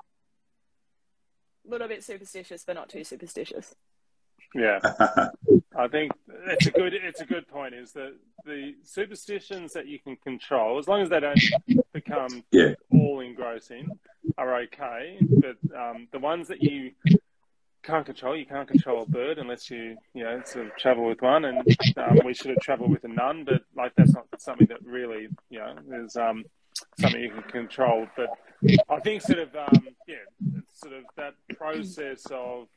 [1.67, 3.75] a little bit superstitious, but not too superstitious.
[4.55, 4.81] Yeah,
[5.77, 6.13] I think
[6.47, 7.75] it's a good it's a good point.
[7.75, 11.41] Is that the superstitions that you can control, as long as they don't
[11.93, 12.75] become Yeah.
[12.91, 13.89] all engrossing,
[14.39, 15.19] are okay.
[15.21, 16.93] But um, the ones that you
[17.83, 21.21] can't control, you can't control a bird unless you you know sort of travel with
[21.23, 21.45] one.
[21.45, 21.59] And
[21.97, 25.29] um, we should have travelled with a nun, but like that's not something that really
[25.51, 26.45] you know is um,
[27.01, 28.07] something you can control.
[28.17, 28.31] But
[28.89, 32.69] I think sort of um, yeah, sort of that process of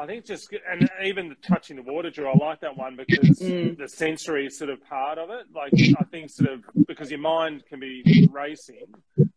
[0.00, 3.38] I think just and even the touching the water drill, I like that one because
[3.40, 3.76] Mm.
[3.78, 5.46] the sensory is sort of part of it.
[5.54, 8.86] Like I think sort of because your mind can be racing,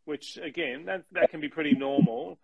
[0.05, 2.39] which again that that can be pretty normal.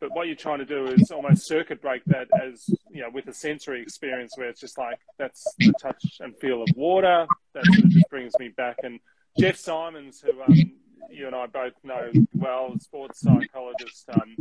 [0.00, 3.28] But what you're trying to do is almost circuit break that as you know with
[3.28, 7.26] a sensory experience where it's just like that's the touch and feel of water.
[7.54, 8.78] That sort of just brings me back.
[8.82, 8.98] And
[9.38, 10.72] Jeff Simons, who um,
[11.10, 14.36] you and I both know well, sports psychologist, um,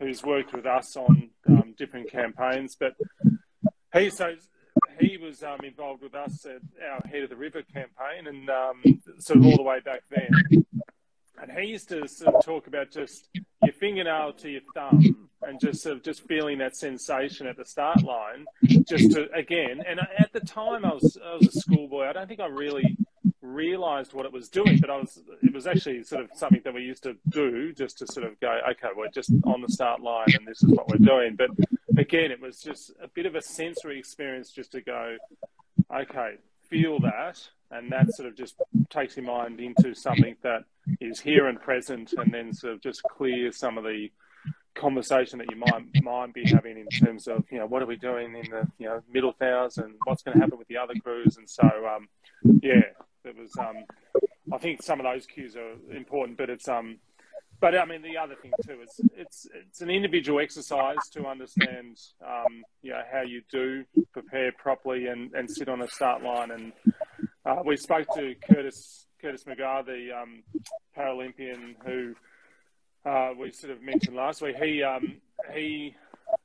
[0.00, 1.30] who's worked with us on
[1.78, 2.76] different campaigns.
[2.78, 2.94] But
[3.94, 4.34] he so
[5.00, 6.60] he was um, involved with us at
[6.90, 10.64] our Head of the River campaign, and um, sort of all the way back then.
[11.40, 13.28] And he used to sort of talk about just
[13.62, 17.64] your fingernail to your thumb, and just sort of just feeling that sensation at the
[17.64, 18.44] start line,
[18.88, 19.82] just to again.
[19.86, 22.06] And at the time, I was I was a schoolboy.
[22.06, 22.96] I don't think I really
[23.54, 26.74] realized what it was doing, but I was it was actually sort of something that
[26.74, 30.00] we used to do just to sort of go, okay, we're just on the start
[30.00, 31.36] line and this is what we're doing.
[31.36, 31.50] But
[31.98, 35.16] again, it was just a bit of a sensory experience just to go,
[35.94, 36.34] okay,
[36.68, 38.56] feel that, and that sort of just
[38.90, 40.64] takes your mind into something that
[41.00, 44.10] is here and present, and then sort of just clears some of the
[44.74, 47.96] conversation that you might might be having in terms of you know what are we
[47.96, 51.36] doing in the you know middle thousand, what's going to happen with the other crews,
[51.36, 52.08] and so um,
[52.62, 52.82] yeah,
[53.28, 53.84] it was um,
[54.52, 56.98] I think some of those cues are important, but it's um,
[57.60, 61.98] but I mean the other thing too is it's it's an individual exercise to understand
[62.26, 66.50] um, you know how you do prepare properly and, and sit on a start line,
[66.50, 66.72] and
[67.44, 70.42] uh, we spoke to Curtis Curtis McGrath, the um,
[70.96, 72.14] Paralympian who
[73.04, 74.56] uh, we sort of mentioned last week.
[74.56, 75.16] He um,
[75.52, 75.94] he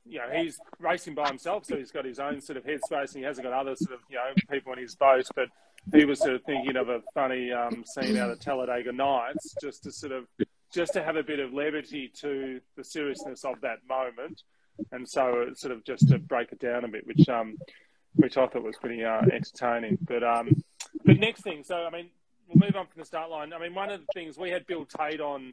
[0.04, 3.18] you know he's racing by himself, so he's got his own sort of headspace, and
[3.18, 5.48] he hasn't got other sort of you know people in his boat, but
[5.92, 9.82] he was sort of thinking of a funny um, scene out of Talladega Nights, just
[9.84, 10.24] to sort of
[10.72, 14.42] just to have a bit of levity to the seriousness of that moment,
[14.92, 17.56] and so sort of just to break it down a bit, which um,
[18.14, 19.98] which I thought was pretty uh, entertaining.
[20.00, 20.62] But um,
[21.04, 22.10] but next thing, so I mean,
[22.48, 23.52] we'll move on from the start line.
[23.52, 25.52] I mean, one of the things we had Bill Tate on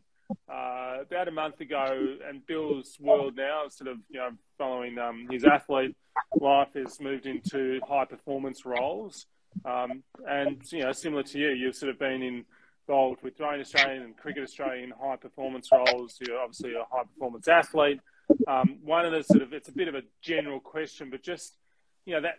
[0.50, 5.28] uh, about a month ago, and Bill's world now, sort of you know, following um,
[5.30, 5.96] his athlete
[6.40, 9.26] life, has moved into high performance roles.
[9.66, 12.46] Um, and you know, similar to you, you've sort of been
[12.88, 16.18] involved with Rowing Australia and Cricket Australia in high performance roles.
[16.20, 18.00] You're obviously a high performance athlete.
[18.48, 21.58] Um, one of the sort of it's a bit of a general question, but just
[22.06, 22.36] you know that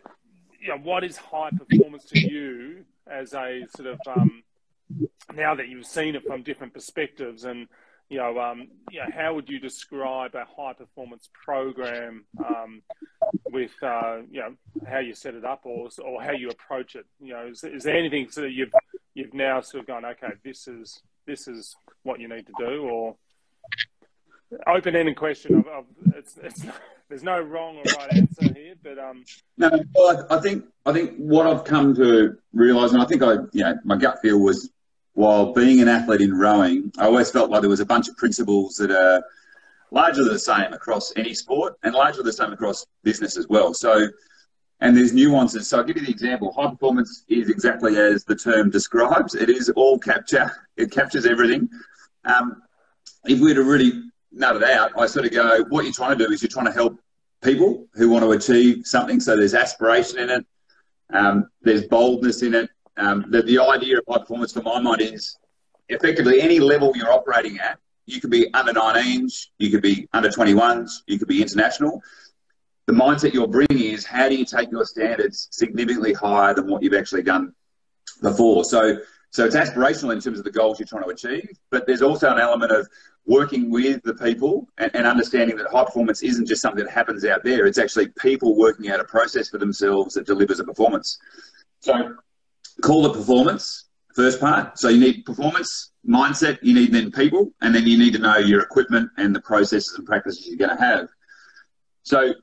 [0.59, 4.43] you know what is high performance to you as a sort of um,
[5.33, 7.67] now that you've seen it from different perspectives and
[8.13, 12.83] you know, um, you know, how would you describe a high performance program um,
[13.49, 14.53] with, uh, you know,
[14.87, 17.07] how you set it up or, or how you approach it?
[17.19, 18.71] You know, is, is there anything that you've
[19.15, 22.83] you've now sort of gone, okay, this is this is what you need to do,
[22.83, 23.15] or
[24.67, 26.63] open ended question of, of it's, it's
[27.09, 29.23] there's no wrong or right answer here, but um.
[29.57, 33.23] No, well, I, I think I think what I've come to realise, and I think
[33.23, 34.69] I, you know, my gut feel was
[35.13, 38.17] while being an athlete in rowing, I always felt like there was a bunch of
[38.17, 39.23] principles that are
[39.91, 43.73] largely the same across any sport and largely the same across business as well.
[43.73, 44.07] So,
[44.79, 45.67] and there's nuances.
[45.67, 46.51] So I'll give you the example.
[46.51, 49.35] High performance is exactly as the term describes.
[49.35, 50.51] It is all capture.
[50.77, 51.69] It captures everything.
[52.25, 52.63] Um,
[53.25, 56.17] if we were to really nut it out, I sort of go, what you're trying
[56.17, 56.99] to do is you're trying to help
[57.43, 59.19] people who want to achieve something.
[59.19, 60.45] So there's aspiration in it.
[61.11, 62.69] Um, there's boldness in it.
[62.97, 65.37] Um, the, the idea of high performance for my mind is
[65.89, 70.29] effectively any level you're operating at, you could be under 19s, you could be under
[70.29, 72.01] 21s, you could be international.
[72.85, 76.83] The mindset you're bringing is how do you take your standards significantly higher than what
[76.83, 77.53] you've actually done
[78.21, 78.65] before?
[78.65, 78.97] So,
[79.29, 82.29] so it's aspirational in terms of the goals you're trying to achieve, but there's also
[82.29, 82.87] an element of
[83.25, 87.23] working with the people and, and, understanding that high performance isn't just something that happens
[87.23, 87.65] out there.
[87.65, 91.17] It's actually people working out a process for themselves that delivers a performance.
[91.79, 92.15] So
[92.81, 94.77] call it performance, first part.
[94.79, 98.37] So you need performance, mindset, you need then people, and then you need to know
[98.37, 101.09] your equipment and the processes and practices you're going to have.
[102.03, 102.33] So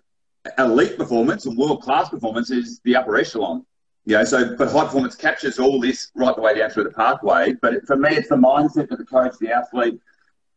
[0.59, 3.65] elite performance and world class performance is the upper echelon.
[4.07, 7.53] Know, so but high performance captures all this right the way down through the pathway.
[7.53, 10.01] But for me, it's the mindset that the coach, the athlete,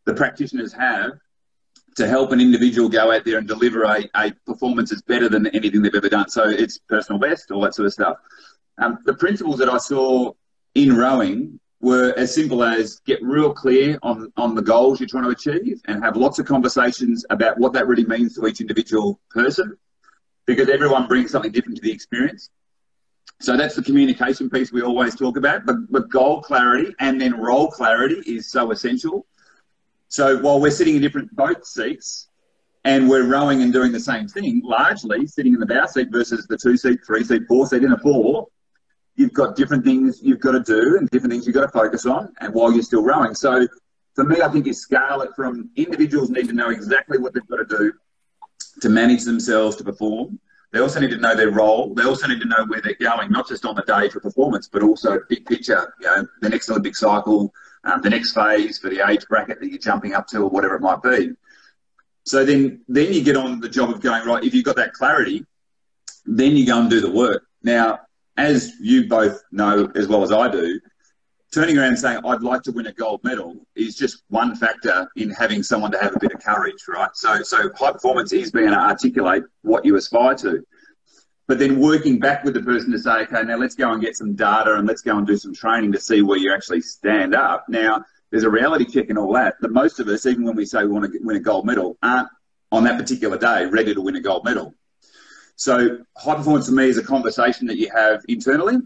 [0.05, 1.11] the practitioners have
[1.97, 5.47] to help an individual go out there and deliver a, a performance that's better than
[5.47, 6.29] anything they've ever done.
[6.29, 8.17] So it's personal best, all that sort of stuff.
[8.77, 10.33] Um, the principles that I saw
[10.75, 15.25] in rowing were as simple as get real clear on, on the goals you're trying
[15.25, 19.19] to achieve and have lots of conversations about what that really means to each individual
[19.29, 19.77] person
[20.45, 22.49] because everyone brings something different to the experience.
[23.41, 27.37] So that's the communication piece we always talk about, but, but goal clarity and then
[27.37, 29.25] role clarity is so essential.
[30.07, 32.29] So while we're sitting in different boat seats,
[32.85, 36.45] and we're rowing and doing the same thing, largely sitting in the bow seat versus
[36.47, 38.47] the two seat, three seat, four seat in a four,
[39.15, 42.05] you've got different things you've got to do and different things you've got to focus
[42.05, 43.35] on and while you're still rowing.
[43.35, 43.67] So
[44.15, 47.47] for me, I think you scale it from individuals need to know exactly what they've
[47.47, 47.93] got to do
[48.81, 50.39] to manage themselves to perform.
[50.71, 51.93] They also need to know their role.
[51.93, 54.67] They also need to know where they're going, not just on the day for performance,
[54.67, 58.89] but also big picture, you know, the next Olympic cycle, um, the next phase for
[58.89, 61.31] the age bracket that you're jumping up to or whatever it might be.
[62.25, 64.93] So then, then you get on the job of going, right, if you've got that
[64.93, 65.45] clarity,
[66.25, 67.45] then you go and do the work.
[67.61, 67.99] Now,
[68.37, 70.79] as you both know as well as I do,
[71.53, 75.07] turning around and saying, I'd like to win a gold medal is just one factor
[75.15, 77.11] in having someone to have a bit of courage, right?
[77.13, 80.65] So, so high performance is being able to articulate what you aspire to.
[81.47, 84.15] But then working back with the person to say, okay, now let's go and get
[84.15, 87.35] some data and let's go and do some training to see where you actually stand
[87.35, 87.65] up.
[87.67, 89.55] Now, there's a reality check and all that.
[89.59, 91.97] That most of us, even when we say we want to win a gold medal,
[92.01, 92.29] aren't
[92.71, 94.73] on that particular day ready to win a gold medal.
[95.55, 98.77] So high performance for me is a conversation that you have internally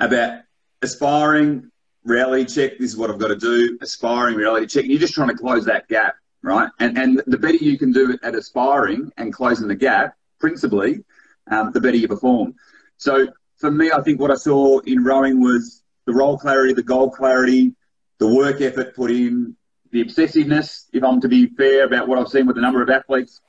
[0.00, 0.40] about
[0.82, 1.70] aspiring,
[2.04, 4.84] reality check, this is what I've got to do, aspiring, reality check.
[4.86, 6.70] You're just trying to close that gap, right?
[6.78, 11.04] And, and the better you can do it at aspiring and closing the gap, principally,
[11.50, 12.54] um, the better you perform.
[12.98, 16.82] So for me, I think what I saw in rowing was the role clarity, the
[16.82, 17.74] goal clarity,
[18.18, 19.56] the work effort put in,
[19.90, 22.90] the obsessiveness, if I'm to be fair about what I've seen with a number of
[22.90, 23.40] athletes,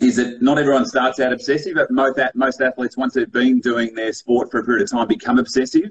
[0.00, 3.94] is that not everyone starts out obsessive, but most, most athletes, once they've been doing
[3.94, 5.90] their sport for a period of time, become obsessive.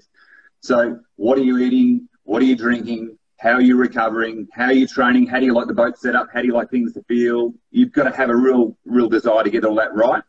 [0.62, 2.08] So, what are you eating?
[2.24, 3.18] What are you drinking?
[3.40, 4.48] How are you recovering?
[4.54, 5.28] How are you training?
[5.28, 6.28] How do you like the boat set up?
[6.34, 7.54] How do you like things to feel?
[7.72, 10.24] You've got to have a real, real desire to get all that right.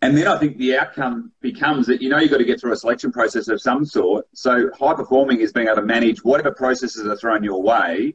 [0.00, 2.72] And then I think the outcome becomes that you know you've got to get through
[2.72, 4.26] a selection process of some sort.
[4.32, 8.14] So high performing is being able to manage whatever processes are thrown your way.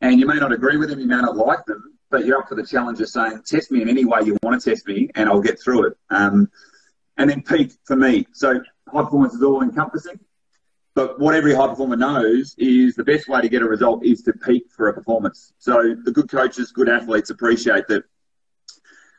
[0.00, 2.48] And you may not agree with them, you may not like them, but you're up
[2.48, 5.10] for the challenge of saying, test me in any way you want to test me,
[5.14, 5.96] and I'll get through it.
[6.10, 6.50] Um,
[7.16, 8.26] and then peak for me.
[8.32, 10.20] So high performance is all encompassing.
[10.94, 14.22] but what every high performer knows is the best way to get a result is
[14.22, 15.52] to peak for a performance.
[15.58, 18.04] So the good coaches, good athletes appreciate that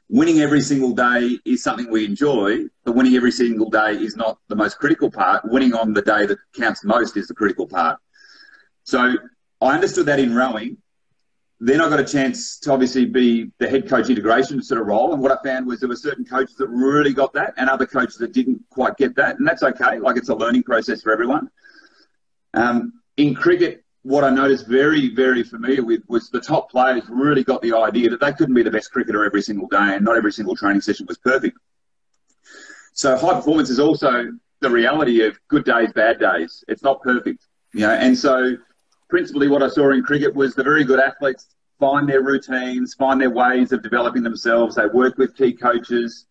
[0.10, 4.40] winning every single day is something we enjoy, but winning every single day is not
[4.48, 5.46] the most critical part.
[5.46, 8.00] Winning on the day that counts most is the critical part.
[8.84, 9.16] So
[9.62, 10.78] I understood that in rowing.
[11.60, 15.14] Then I got a chance to obviously be the head coach integration sort of role.
[15.14, 17.88] And what I found was there were certain coaches that really got that and other
[17.88, 19.40] coaches that didn't quite get that.
[19.40, 19.98] And that's okay.
[19.98, 21.50] Like it's a learning process for everyone.
[22.54, 27.44] Um, in cricket, what I noticed very, very familiar with was the top players really
[27.44, 30.16] got the idea that they couldn't be the best cricketer every single day and not
[30.16, 31.58] every single training session was perfect.
[32.94, 36.64] So high performance is also the reality of good days, bad days.
[36.68, 37.92] It's not perfect, you know.
[37.92, 38.58] And so,
[39.10, 41.48] principally, what I saw in cricket was the very good athletes
[41.80, 44.76] find their routines, find their ways of developing themselves.
[44.76, 46.26] They work with key coaches.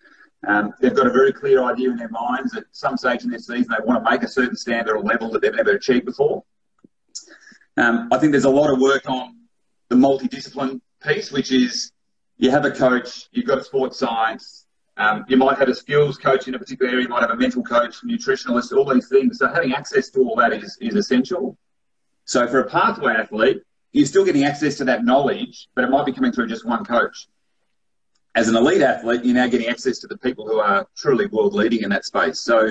[0.47, 3.39] Um, they've got a very clear idea in their minds at some stage in their
[3.39, 6.45] season they want to make a certain standard or level that they've never achieved before.
[7.77, 9.37] Um, I think there's a lot of work on
[9.89, 11.93] the multidiscipline piece, which is
[12.39, 14.67] you have a coach, you've got a sports science,
[14.99, 17.37] um, you might have a skills coach in a particular area, you might have a
[17.37, 19.39] mental coach, nutritionalist, all these things.
[19.39, 21.57] So having access to all that is, is essential.
[22.27, 23.63] So for a pathway athlete,
[23.93, 26.85] you're still getting access to that knowledge, but it might be coming through just one
[26.85, 27.29] coach
[28.37, 31.55] as an elite athlete, you're now getting access to the people who are truly world
[31.55, 32.39] leading in that space.
[32.39, 32.71] So,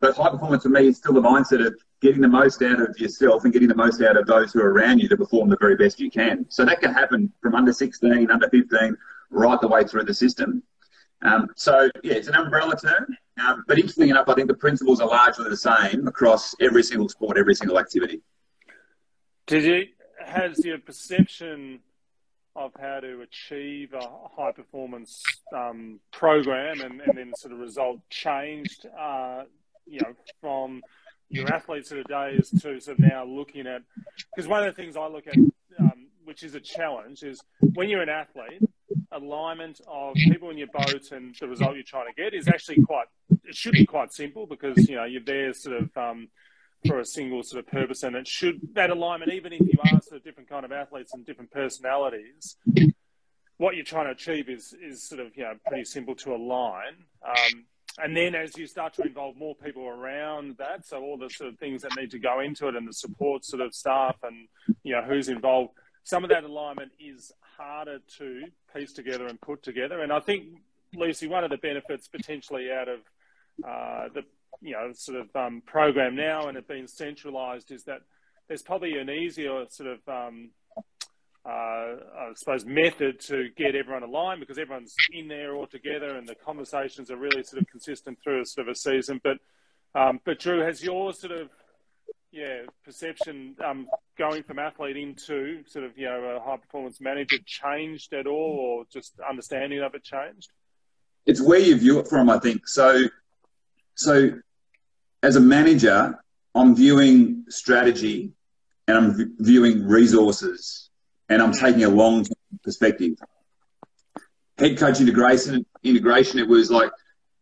[0.00, 2.98] but high performance for me is still the mindset of getting the most out of
[2.98, 5.58] yourself and getting the most out of those who are around you to perform the
[5.60, 6.46] very best you can.
[6.48, 8.96] So that can happen from under 16, under 15,
[9.30, 10.62] right the way through the system.
[11.20, 13.06] Um, so yeah, it's an umbrella term.
[13.46, 17.08] Um, but interesting enough, I think the principles are largely the same across every single
[17.10, 18.22] sport, every single activity.
[19.52, 19.86] Did you
[20.24, 21.80] has your perception
[22.56, 25.22] of how to achieve a high performance
[25.54, 29.42] um, program and, and then sort of result changed, uh,
[29.84, 30.80] you know, from
[31.28, 33.82] your athletes of the days to sort of now looking at,
[34.34, 35.36] because one of the things I look at,
[35.78, 37.42] um, which is a challenge, is
[37.74, 38.62] when you're an athlete,
[39.12, 42.80] alignment of people in your boat and the result you're trying to get is actually
[42.84, 43.08] quite,
[43.44, 46.28] it should be quite simple because, you know, you're there sort of, um,
[46.86, 50.00] for a single sort of purpose, and it should that alignment, even if you are
[50.02, 52.56] sort of different kind of athletes and different personalities,
[53.58, 57.04] what you're trying to achieve is is sort of you know pretty simple to align.
[57.26, 57.64] Um,
[58.02, 61.52] and then as you start to involve more people around that, so all the sort
[61.52, 64.48] of things that need to go into it, and the support sort of staff, and
[64.82, 65.70] you know who's involved,
[66.02, 70.00] some of that alignment is harder to piece together and put together.
[70.00, 70.46] And I think
[70.94, 72.98] Lucy, one of the benefits potentially out of
[73.64, 74.22] uh, the
[74.62, 78.00] you know sort of um, program now and it being centralised is that
[78.48, 80.50] there's probably an easier sort of um,
[81.44, 86.26] uh, I suppose method to get everyone aligned because everyone's in there all together and
[86.28, 89.20] the conversations are really sort of consistent through a sort of a season.
[89.22, 89.38] But
[89.94, 91.48] um, but Drew, has your sort of
[92.30, 97.38] yeah perception um, going from athlete into sort of you know a high performance manager
[97.44, 100.48] changed at all, or just understanding of it changed?
[101.26, 102.68] It's where you view it from, I think.
[102.68, 103.02] So
[103.96, 104.30] so
[105.22, 106.18] as a manager,
[106.54, 108.32] I'm viewing strategy
[108.88, 110.90] and I'm viewing resources
[111.28, 112.26] and I'm taking a long
[112.64, 113.14] perspective.
[114.58, 116.90] Head coach integration, integration, it was like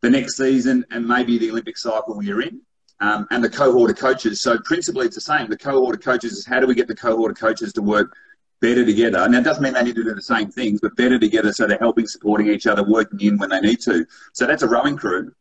[0.02, 2.60] the next season and maybe the Olympic cycle you're in.
[3.02, 4.42] Um, and the cohort of coaches.
[4.42, 5.48] So principally, it's the same.
[5.48, 8.14] The cohort of coaches is how do we get the cohort of coaches to work
[8.60, 9.26] better together?
[9.26, 11.66] Now, it doesn't mean they need to do the same things, but better together so
[11.66, 14.04] they're helping, supporting each other, working in when they need to.
[14.34, 15.32] So that's a rowing crew.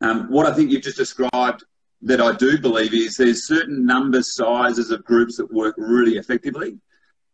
[0.00, 1.64] Um, what I think you've just described
[2.02, 6.78] that I do believe is there's certain numbers, sizes of groups that work really effectively.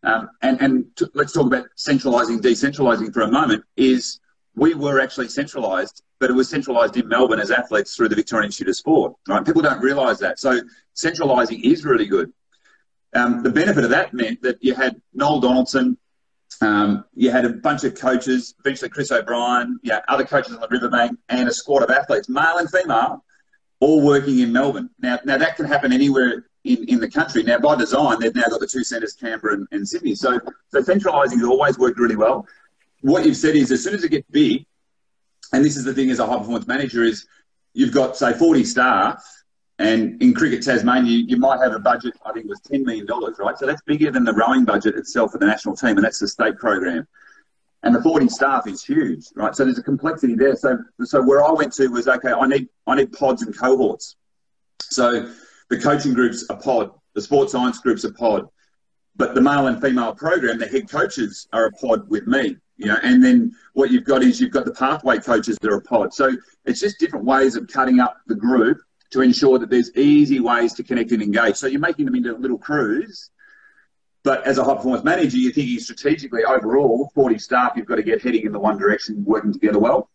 [0.02, 3.64] Um, and and to, let's talk about centralising, decentralising for a moment.
[3.76, 4.20] Is
[4.54, 8.46] we were actually centralised, but it was centralised in Melbourne as athletes through the Victorian
[8.46, 9.14] Institute of Sport.
[9.28, 9.44] Right?
[9.44, 10.38] People don't realise that.
[10.38, 10.60] So
[10.94, 12.32] centralising is really good.
[13.14, 15.96] Um, the benefit of that meant that you had Noel Donaldson,
[16.60, 20.68] um, you had a bunch of coaches, eventually Chris O'Brien, yeah, other coaches on the
[20.68, 23.24] riverbank, and a squad of athletes, male and female,
[23.80, 24.90] all working in Melbourne.
[24.98, 27.42] Now, now that can happen anywhere in, in the country.
[27.42, 30.14] Now, by design, they've now got the two centres, Canberra and, and Sydney.
[30.14, 32.46] So, so centralising has always worked really well.
[33.02, 34.66] What you've said is, as soon as it gets big,
[35.52, 37.26] and this is the thing as a high performance manager, is
[37.74, 39.24] you've got say 40 staff
[39.78, 42.84] and in Cricket Tasmania, you, you might have a budget, I think it was $10
[42.84, 43.06] million,
[43.38, 43.58] right?
[43.58, 46.28] So that's bigger than the rowing budget itself for the national team, and that's the
[46.28, 47.06] state program.
[47.82, 49.54] And the 40 staff is huge, right?
[49.54, 50.56] So there's a complexity there.
[50.56, 54.16] So, so where I went to was, okay, I need, I need pods and cohorts.
[54.80, 55.30] So
[55.68, 58.48] the coaching group's a pod, the sports science group's a pod,
[59.14, 62.86] but the male and female program, the head coaches are a pod with me, you
[62.86, 65.82] know, and then what you've got is you've got the pathway coaches that are a
[65.82, 66.14] pod.
[66.14, 68.78] So it's just different ways of cutting up the group
[69.10, 71.56] to ensure that there's easy ways to connect and engage.
[71.56, 73.30] So you're making them into little crews.
[74.22, 78.02] But as a high performance manager, you're thinking strategically overall, 40 staff, you've got to
[78.02, 80.10] get heading in the one direction, working together well.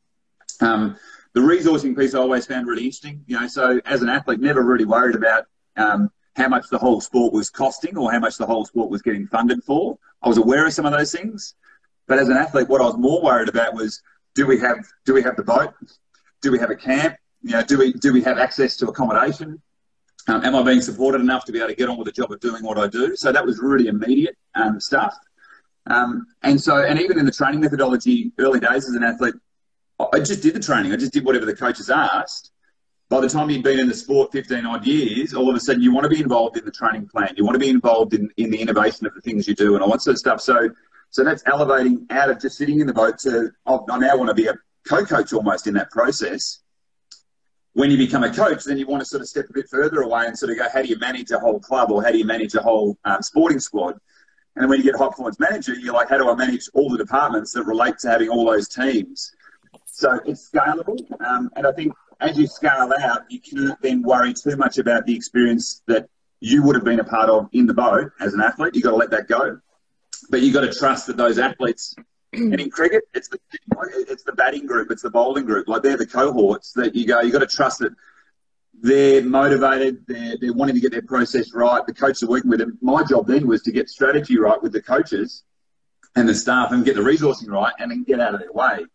[0.59, 0.97] Um,
[1.33, 3.23] the resourcing piece I always found really interesting.
[3.25, 5.45] You know, so as an athlete, never really worried about
[5.77, 9.01] um, how much the whole sport was costing or how much the whole sport was
[9.01, 9.97] getting funded for.
[10.21, 11.55] I was aware of some of those things,
[12.07, 14.01] but as an athlete, what I was more worried about was
[14.35, 15.73] do we have do we have the boat?
[16.41, 17.15] Do we have a camp?
[17.43, 19.61] You know, do we do we have access to accommodation?
[20.27, 22.31] Um, am I being supported enough to be able to get on with the job
[22.31, 23.15] of doing what I do?
[23.15, 25.17] So that was really immediate um, stuff.
[25.87, 29.33] Um, and so, and even in the training methodology, early days as an athlete,
[30.13, 30.93] I just did the training.
[30.93, 32.51] I just did whatever the coaches asked.
[33.09, 35.81] By the time you've been in the sport 15 odd years, all of a sudden
[35.81, 37.33] you want to be involved in the training plan.
[37.35, 39.83] You want to be involved in, in the innovation of the things you do and
[39.83, 40.39] all that sort of stuff.
[40.39, 40.69] So,
[41.09, 44.33] so that's elevating out of just sitting in the boat to, I now want to
[44.33, 44.53] be a
[44.87, 46.61] co-coach almost in that process
[47.73, 50.01] when you become a coach, then you want to sort of step a bit further
[50.01, 52.17] away and sort of go, how do you manage a whole club or how do
[52.17, 53.97] you manage a whole um, sporting squad?
[54.55, 56.89] And then when you get high performance manager, you're like, how do I manage all
[56.89, 59.33] the departments that relate to having all those teams?
[59.85, 60.99] So it's scalable.
[61.25, 65.05] Um, and I think as you scale out, you can't then worry too much about
[65.05, 66.09] the experience that
[66.41, 68.75] you would have been a part of in the boat as an athlete.
[68.75, 69.59] You've got to let that go.
[70.29, 71.95] But you've got to trust that those athletes
[72.33, 73.39] and in cricket, it's the
[74.07, 75.67] it's the batting group, it's the bowling group.
[75.67, 77.21] Like they're the cohorts that you go.
[77.21, 77.93] You got to trust that
[78.81, 80.05] they're motivated.
[80.07, 81.85] They're they're wanting to get their process right.
[81.85, 82.77] The coaches are working with them.
[82.81, 85.43] My job then was to get strategy right with the coaches
[86.15, 88.85] and the staff, and get the resourcing right, and then get out of their way.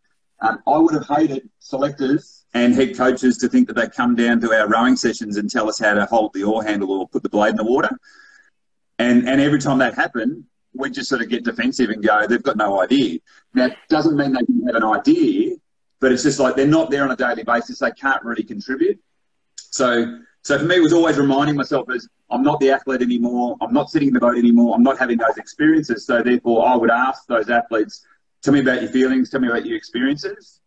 [0.41, 4.41] Um, I would have hated selectors and head coaches to think that they come down
[4.41, 7.23] to our rowing sessions and tell us how to hold the oar handle or put
[7.23, 7.91] the blade in the water.
[8.99, 10.45] And and every time that happened,
[10.79, 13.19] we just sort of get defensive and go, they've got no idea.
[13.55, 15.57] It doesn't mean they didn't have an idea,
[16.01, 17.79] but it's just like they're not there on a daily basis.
[17.79, 18.99] They can't really contribute.
[19.57, 23.57] So, so for me, it was always reminding myself as I'm not the athlete anymore.
[23.61, 24.75] I'm not sitting in the boat anymore.
[24.75, 26.07] I'm not having those experiences.
[26.07, 28.05] So therefore, I would ask those athletes,
[28.43, 30.61] tell me about your feelings, tell me about your experiences,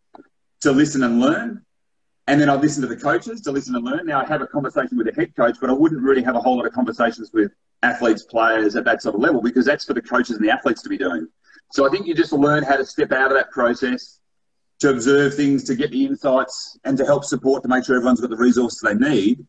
[0.61, 1.63] to listen and learn.
[2.27, 4.05] And then I'd listen to the coaches to listen and learn.
[4.05, 6.39] Now I'd have a conversation with the head coach, but I wouldn't really have a
[6.39, 7.51] whole lot of conversations with
[7.83, 10.81] athletes, players at that sort of level because that's for the coaches and the athletes
[10.83, 11.27] to be doing.
[11.71, 14.19] So I think you just learn how to step out of that process,
[14.79, 18.21] to observe things, to get the insights, and to help support to make sure everyone's
[18.21, 19.45] got the resources they need.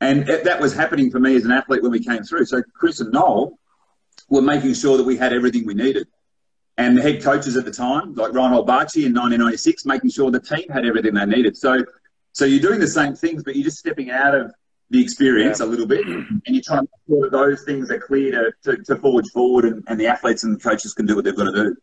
[0.00, 2.44] And that was happening for me as an athlete when we came through.
[2.46, 3.58] So Chris and Noel
[4.28, 6.06] were making sure that we had everything we needed.
[6.76, 10.38] And the head coaches at the time, like Reinhold Batschi in 1996, making sure the
[10.38, 11.56] team had everything they needed.
[11.56, 11.84] So,
[12.32, 14.54] so you're doing the same things, but you're just stepping out of
[14.90, 15.66] the experience yeah.
[15.66, 18.76] a little bit, and you try and make sure that those things are clear to,
[18.76, 21.36] to, to forge forward, and, and, the athletes and the coaches can do what they've
[21.36, 21.76] got to do.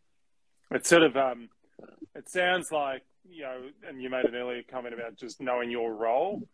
[0.72, 1.49] It's sort of, um,
[2.16, 5.93] it sounds like you know, and you made an earlier comment about just knowing your
[5.93, 6.47] role,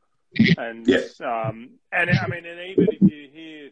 [0.58, 1.00] and yeah.
[1.22, 3.70] um, and I mean, and even if you hear.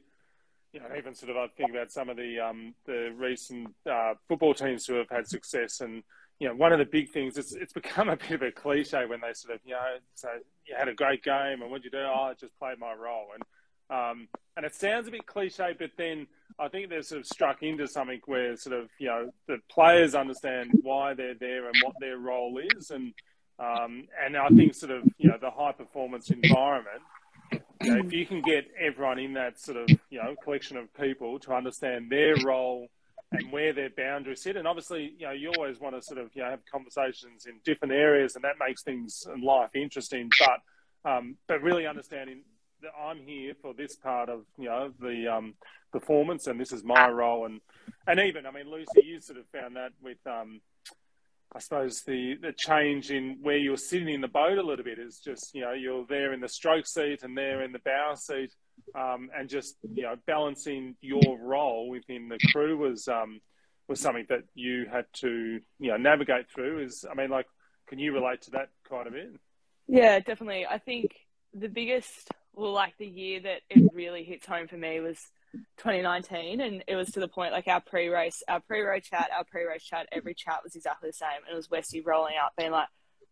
[0.71, 4.13] You know, even sort of, I think about some of the um, the recent uh,
[4.27, 6.03] football teams who have had success, and
[6.39, 9.05] you know, one of the big things, it's, it's become a bit of a cliche
[9.05, 10.29] when they sort of, you know, say,
[10.65, 11.99] you had a great game and what'd you do?
[11.99, 13.27] Oh, I just played my role.
[13.33, 13.43] And,
[13.89, 16.27] um, and it sounds a bit cliche, but then
[16.57, 20.15] I think they've sort of struck into something where sort of, you know, the players
[20.15, 22.89] understand why they're there and what their role is.
[22.89, 23.13] And,
[23.59, 27.01] um, and I think sort of, you know, the high performance environment,
[27.81, 30.93] you know, if you can get everyone in that sort of, you know, collection of
[30.93, 32.87] people to understand their role
[33.31, 34.57] and where their boundaries sit.
[34.57, 37.59] And obviously, you know, you always want to sort of, you know, have conversations in
[37.63, 40.29] different areas, and that makes things in life interesting.
[40.39, 42.41] But, um, but really understanding
[42.81, 45.53] that I'm here for this part of, you know, the um,
[45.91, 47.45] performance, and this is my role.
[47.45, 47.61] And
[48.07, 50.17] and even, I mean, Lucy, you sort of found that with.
[50.25, 50.61] Um,
[51.51, 54.99] I suppose the, the change in where you're sitting in the boat a little bit
[54.99, 58.13] is just, you know, you're there in the stroke seat and there in the bow
[58.13, 58.53] seat
[58.95, 63.41] um, and just you know balancing your role within the crew was um,
[63.87, 66.83] was something that you had to you know navigate through.
[66.83, 67.47] Is I mean, like,
[67.87, 69.35] can you relate to that quite a bit?
[69.87, 70.65] Yeah, definitely.
[70.67, 71.15] I think
[71.53, 75.17] the biggest, well, like the year that it really hits home for me was
[75.77, 79.83] 2019, and it was to the point like our pre-race, our pre-race chat, our pre-race
[79.83, 82.87] chat, every chat was exactly the same, and it was Westy rolling out, being like,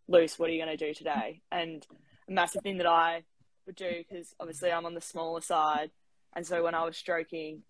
[0.08, 1.86] "Luce, what are you going to do today?" And
[2.28, 3.22] a massive thing that I
[3.68, 5.90] would do because obviously I'm on the smaller side.
[6.34, 7.62] And so when I was stroking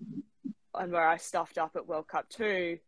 [0.75, 2.79] and where I stuffed up at World Cup 2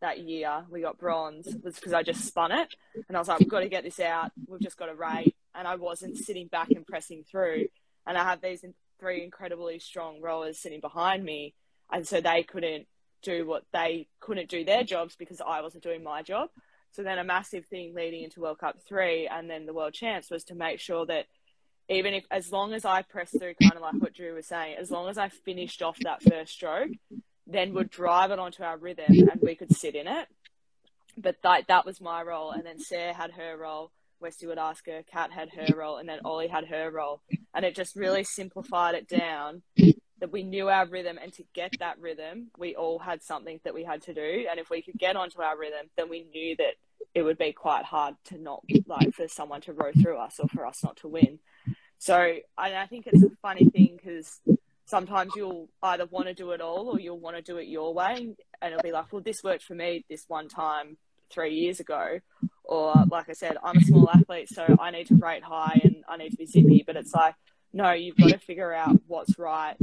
[0.00, 2.74] that year, we got bronze, was because I just spun it.
[3.06, 4.32] And I was like, we've got to get this out.
[4.48, 5.36] We've just got to rate.
[5.54, 7.66] And I wasn't sitting back and pressing through.
[8.06, 8.64] And I have these
[8.98, 11.54] three incredibly strong rowers sitting behind me.
[11.92, 12.86] And so they couldn't
[13.22, 16.48] do what they couldn't do their jobs because I wasn't doing my job.
[16.92, 20.30] So then a massive thing leading into World Cup 3 and then the World Champs
[20.30, 21.26] was to make sure that
[21.88, 24.76] even if as long as I pressed through, kind of like what Drew was saying,
[24.78, 26.92] as long as I finished off that first stroke,
[27.46, 30.28] then we'd drive it onto our rhythm and we could sit in it.
[31.16, 33.92] But that that was my role, and then Sarah had her role.
[34.20, 37.20] Westy would ask her, Kat had her role, and then Ollie had her role,
[37.54, 41.72] and it just really simplified it down that we knew our rhythm, and to get
[41.80, 44.98] that rhythm, we all had something that we had to do, and if we could
[44.98, 46.74] get onto our rhythm, then we knew that
[47.14, 50.48] it would be quite hard to not like for someone to row through us or
[50.48, 51.38] for us not to win.
[51.98, 54.40] So I think it's a funny thing because
[54.84, 57.94] sometimes you'll either want to do it all or you'll want to do it your
[57.94, 60.96] way, and it'll be like, well, this worked for me this one time
[61.30, 62.20] three years ago,
[62.62, 66.04] or like I said, I'm a small athlete, so I need to rate high and
[66.08, 66.84] I need to be zippy.
[66.86, 67.34] But it's like,
[67.72, 69.76] no, you've got to figure out what's right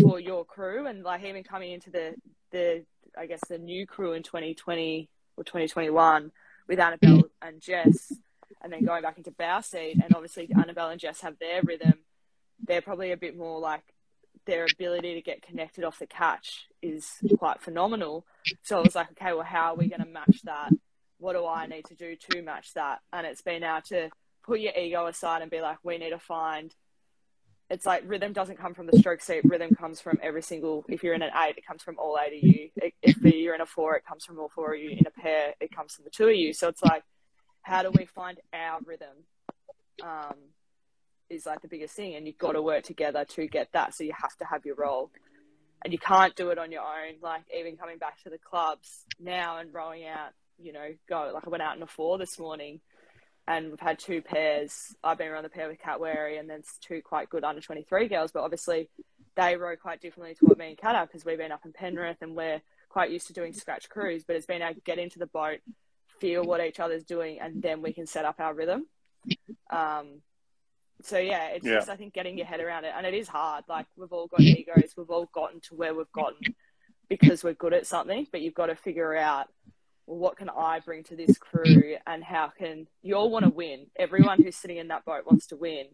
[0.00, 2.14] for your crew, and like even coming into the
[2.52, 2.84] the
[3.18, 6.30] I guess the new crew in 2020 or 2021
[6.68, 8.12] with Annabelle and Jess,
[8.62, 11.94] and then going back into bow seat, and obviously Annabelle and Jess have their rhythm.
[12.64, 13.82] They're probably a bit more like
[14.46, 18.26] their ability to get connected off the catch is quite phenomenal.
[18.62, 20.72] So I was like, okay, well, how are we going to match that?
[21.18, 23.00] What do I need to do to match that?
[23.12, 24.10] And it's been now to
[24.44, 26.74] put your ego aside and be like, we need to find.
[27.70, 29.44] It's like rhythm doesn't come from the stroke seat.
[29.44, 30.84] Rhythm comes from every single.
[30.88, 32.68] If you're in an eight, it comes from all eight of you.
[33.00, 34.90] If you're in a four, it comes from all four of you.
[34.90, 36.52] In a pair, it comes from the two of you.
[36.52, 37.04] So it's like,
[37.62, 39.24] how do we find our rhythm?
[40.02, 40.36] Um,
[41.30, 43.94] is like the biggest thing, and you've got to work together to get that.
[43.94, 45.10] So you have to have your role,
[45.82, 47.14] and you can't do it on your own.
[47.22, 51.46] Like even coming back to the clubs now and rowing out, you know, go like
[51.46, 52.80] I went out in a four this morning,
[53.46, 54.94] and we've had two pairs.
[55.02, 57.82] I've been around the pair with Kat Werry, and then two quite good under twenty
[57.82, 58.88] three girls, but obviously
[59.34, 61.72] they row quite differently to what me and Kat have because we've been up in
[61.72, 62.60] Penrith and we're
[62.90, 64.24] quite used to doing scratch crews.
[64.24, 65.60] But it's been to get into the boat,
[66.22, 68.86] feel what each other's doing, and then we can set up our rhythm.
[69.70, 70.22] Um,
[71.02, 71.74] so yeah, it's yeah.
[71.74, 73.64] just I think getting your head around it, and it is hard.
[73.68, 76.54] Like we've all got egos, we've all gotten to where we've gotten
[77.08, 79.48] because we're good at something, but you've got to figure out
[80.06, 83.50] well, what can I bring to this crew, and how can you all want to
[83.50, 83.86] win?
[83.98, 85.86] Everyone who's sitting in that boat wants to win.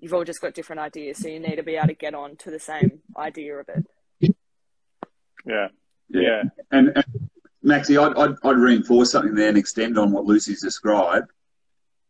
[0.00, 2.36] You've all just got different ideas, so you need to be able to get on
[2.38, 4.34] to the same idea of it.
[5.46, 5.68] Yeah,
[6.08, 6.42] yeah.
[6.72, 7.21] And, and
[7.62, 11.30] Maxie, I'd, I'd, I'd reinforce something there and extend on what Lucy's described.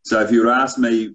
[0.02, 1.14] So if you were to ask me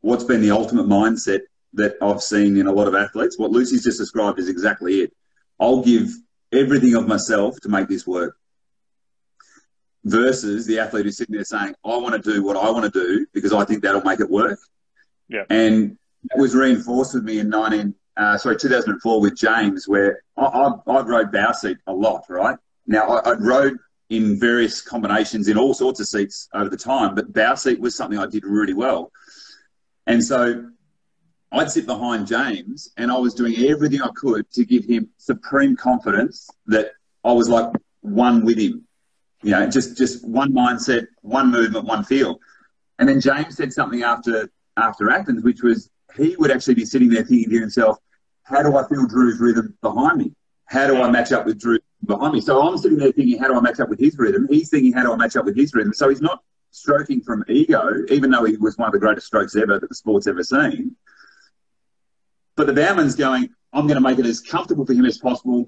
[0.00, 1.40] what's been the ultimate mindset
[1.74, 3.38] that I've seen in a lot of athletes.
[3.38, 5.12] What Lucy's just described is exactly it.
[5.60, 6.10] I'll give
[6.52, 8.36] everything of myself to make this work.
[10.04, 12.90] Versus the athlete who's sitting there saying, I want to do what I want to
[12.90, 14.58] do because I think that'll make it work.
[15.28, 15.44] Yeah.
[15.48, 20.44] And that was reinforced with me in 19, uh, sorry, 2004 with James, where I,
[20.44, 22.58] I, I've rode bow seat a lot, right?
[22.86, 23.78] Now, I, I'd rode
[24.10, 27.96] in various combinations in all sorts of seats over the time, but bow seat was
[27.96, 29.10] something I did really well.
[30.06, 30.70] And so
[31.52, 35.76] I'd sit behind James and I was doing everything I could to give him supreme
[35.76, 36.92] confidence that
[37.24, 37.70] I was like
[38.00, 38.86] one with him.
[39.42, 42.38] You know, just just one mindset, one movement, one feel.
[42.98, 47.08] And then James said something after after Athens, which was he would actually be sitting
[47.08, 47.98] there thinking to himself,
[48.44, 50.32] how do I feel Drew's rhythm behind me?
[50.66, 52.40] How do I match up with Drew behind me?
[52.40, 54.46] So I'm sitting there thinking, how do I match up with his rhythm?
[54.50, 55.92] He's thinking, how do I match up with his rhythm?
[55.92, 59.54] So he's not stroking from ego, even though he was one of the greatest strokes
[59.56, 60.96] ever that the sport's ever seen.
[62.56, 65.66] But the bowman's going, I'm going to make it as comfortable for him as possible,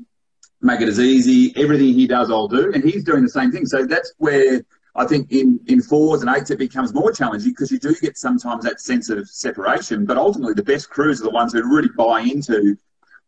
[0.61, 1.53] make it as easy.
[1.57, 2.73] Everything he does, I'll do.
[2.73, 3.67] And he's doing the same thing.
[3.67, 4.63] So that's where
[4.95, 8.17] I think in, in fours and eights, it becomes more challenging because you do get
[8.17, 10.07] sometimes that sense of separation.
[10.07, 12.77] But ultimately, the best crews are the ones who really buy into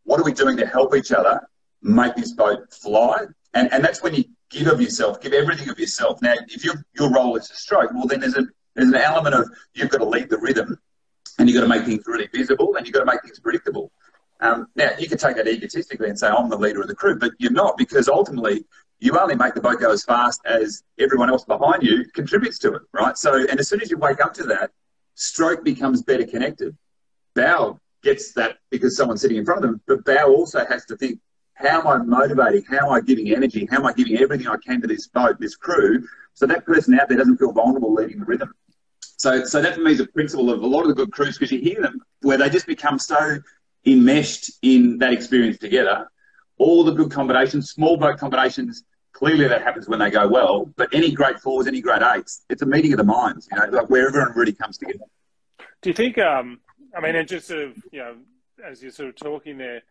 [0.03, 1.41] what are we doing to help each other
[1.81, 3.25] make this boat fly.
[3.53, 6.21] And, and that's when you give of yourself, give everything of yourself.
[6.21, 9.35] Now, if your your role is a stroke, well, then there's a there's an element
[9.35, 10.79] of you've got to lead the rhythm,
[11.37, 13.91] and you've got to make things really visible, and you've got to make things predictable.
[14.41, 17.17] Um, now, you could take that egotistically and say, I'm the leader of the crew,
[17.19, 18.63] but you're not because ultimately
[18.99, 22.73] you only make the boat go as fast as everyone else behind you contributes to
[22.75, 23.17] it, right?
[23.17, 24.71] So, and as soon as you wake up to that,
[25.15, 26.77] stroke becomes better connected.
[27.33, 30.95] Bow gets that because someone's sitting in front of them, but bow also has to
[30.95, 31.19] think,
[31.59, 32.63] how am I motivating?
[32.63, 33.67] How am I giving energy?
[33.69, 36.97] How am I giving everything I can to this boat, this crew, so that person
[36.99, 38.53] out there doesn't feel vulnerable leading the rhythm?
[39.01, 41.37] So, so that for me is a principle of a lot of the good crews
[41.37, 43.39] because you hear them where they just become so
[43.85, 46.09] enmeshed in that experience together.
[46.57, 50.71] All the good combinations, small boat combinations, clearly that happens when they go well.
[50.77, 53.65] But any great fours, any great eights, it's a meeting of the minds, you know,
[53.65, 55.05] like where everyone really comes together.
[55.81, 56.17] Do you think?
[56.17, 56.59] Um,
[56.95, 58.15] I mean, and just sort of, you know,
[58.65, 59.81] as you're sort of talking there,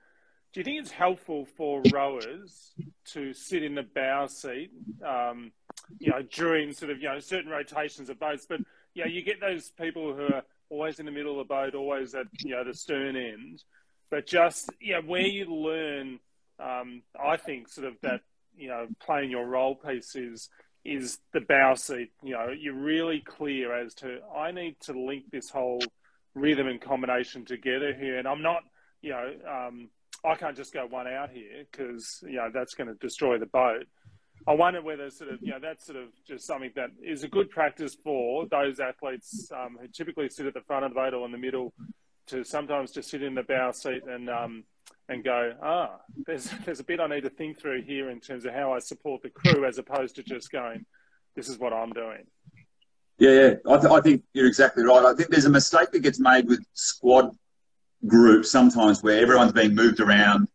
[0.53, 2.73] do you think it's helpful for rowers
[3.13, 4.71] to sit in the bow seat,
[5.07, 5.53] um,
[5.99, 8.47] you know, during sort of, you know, certain rotations of boats?
[8.49, 8.61] But,
[8.95, 11.75] you know, you get those people who are always in the middle of the boat,
[11.75, 13.63] always at you know the stern end,
[14.11, 16.19] but just know where you learn.
[16.61, 18.21] Um, I think sort of that
[18.57, 20.49] you know playing your role piece is
[20.85, 22.11] is the bow seat.
[22.23, 25.83] You know, you're really clear as to I need to link this whole
[26.35, 28.63] rhythm and combination together here, and I'm not.
[29.01, 29.91] You know, um,
[30.25, 33.47] I can't just go one out here because you know that's going to destroy the
[33.47, 33.87] boat.
[34.47, 37.29] I wonder whether sort of you know that's sort of just something that is a
[37.29, 41.15] good practice for those athletes um, who typically sit at the front of the boat
[41.15, 41.73] or in the middle
[42.27, 44.65] to sometimes just sit in the bow seat and um,
[45.09, 45.97] and go ah
[46.27, 48.79] there's there's a bit I need to think through here in terms of how I
[48.79, 50.85] support the crew as opposed to just going
[51.37, 52.25] this is what I'm doing.
[53.19, 53.55] Yeah, yeah.
[53.69, 55.05] I, th- I think you're exactly right.
[55.05, 57.31] I think there's a mistake that gets made with squad
[58.07, 60.49] groups sometimes where everyone's being moved around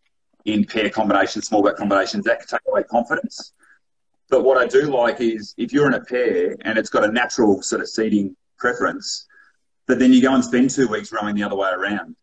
[0.46, 2.26] in pair combinations, small boat combinations.
[2.26, 3.54] That can take away confidence.
[4.30, 7.12] But what I do like is if you're in a pair and it's got a
[7.12, 9.28] natural sort of seating preference,
[9.88, 12.16] but then you go and spend two weeks rowing the other way around.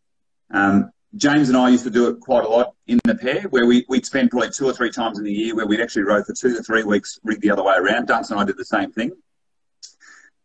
[0.51, 3.66] Um, James and I used to do it quite a lot in the pair where
[3.66, 6.23] we, would spend probably two or three times in the year where we'd actually row
[6.23, 8.07] for two to three weeks, rig the other way around.
[8.07, 9.12] Duncan and I did the same thing.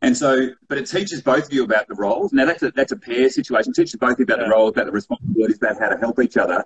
[0.06, 2.32] And so, but it teaches both of you about the roles.
[2.32, 3.72] Now that's a, that's a pair situation.
[3.72, 4.45] It teaches both of you about yeah.
[4.45, 6.64] the roles, about the responsibilities, about how to help each other.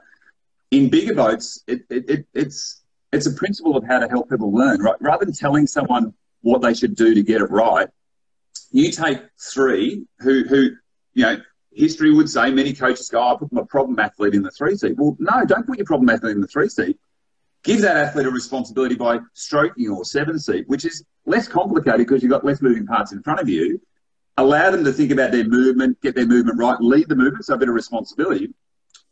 [0.72, 2.82] In bigger boats, it, it, it, it's
[3.14, 4.82] it's a principle of how to help people learn.
[4.82, 4.98] Right?
[5.00, 7.88] Rather than telling someone what they should do to get it right,
[8.72, 10.72] you take three who who
[11.14, 11.38] you know
[11.72, 14.76] history would say many coaches go, oh, I put my problem athlete in the three
[14.76, 14.98] seat.
[14.98, 17.00] Well, no, don't put your problem athlete in the three seat.
[17.70, 22.24] Give that athlete a responsibility by stroking your seven seat, which is less complicated because
[22.24, 23.80] you've got less moving parts in front of you.
[24.38, 27.54] Allow them to think about their movement, get their movement right, lead the movement, so
[27.54, 28.50] a bit of responsibility.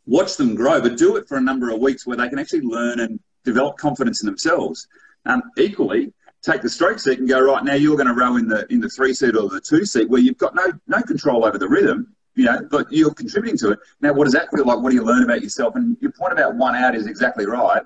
[0.06, 2.62] Watch them grow, but do it for a number of weeks where they can actually
[2.62, 4.88] learn and develop confidence in themselves.
[5.24, 7.74] Um, equally, take the stroke seat and go right now.
[7.74, 10.20] You're going to row in the in the three seat or the two seat where
[10.20, 12.12] you've got no no control over the rhythm.
[12.34, 13.78] You know, but you're contributing to it.
[14.00, 14.80] Now, what does that feel like?
[14.80, 15.76] What do you learn about yourself?
[15.76, 17.82] And your point about one out is exactly right.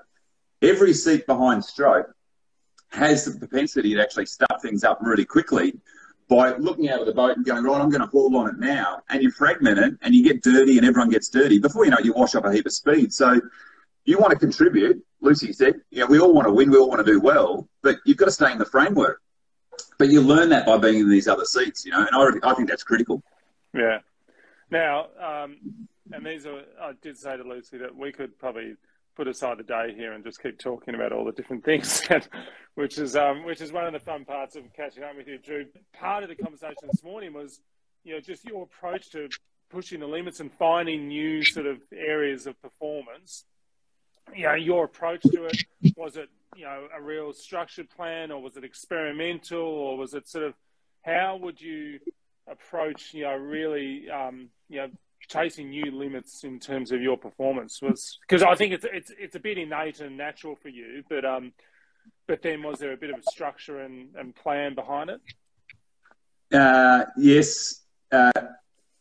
[0.63, 2.15] Every seat behind stroke
[2.91, 5.77] has the propensity to actually start things up really quickly
[6.29, 8.57] by looking out of the boat and going, right, I'm going to haul on it
[8.57, 9.01] now.
[9.09, 11.59] And you fragment it and you get dirty and everyone gets dirty.
[11.59, 13.11] Before you know it, you wash up a heap of speed.
[13.11, 13.41] So
[14.05, 15.03] you want to contribute.
[15.19, 17.97] Lucy said, know, we all want to win, we all want to do well, but
[18.05, 19.21] you've got to stay in the framework.
[19.97, 22.53] But you learn that by being in these other seats, you know, and I, I
[22.53, 23.21] think that's critical.
[23.73, 23.99] Yeah.
[24.69, 25.57] Now, um,
[26.11, 28.75] and these are, I did say to Lucy that we could probably
[29.15, 32.01] put aside a day here and just keep talking about all the different things,
[32.75, 35.37] which is um, which is one of the fun parts of catching up with you,
[35.37, 35.65] Drew.
[35.93, 37.59] Part of the conversation this morning was,
[38.03, 39.29] you know, just your approach to
[39.69, 43.45] pushing the limits and finding new sort of areas of performance.
[44.35, 45.65] You know, your approach to it
[45.97, 50.29] was it, you know, a real structured plan, or was it experimental, or was it
[50.29, 50.53] sort of
[51.03, 51.99] how would you
[52.49, 54.89] approach, you know, really, um, you know,
[55.27, 59.35] chasing new limits in terms of your performance was because I think it's it's it's
[59.35, 61.53] a bit innate and natural for you, but um,
[62.27, 65.21] but then was there a bit of a structure and, and plan behind it?
[66.53, 67.81] Uh, yes.
[68.11, 68.31] Uh,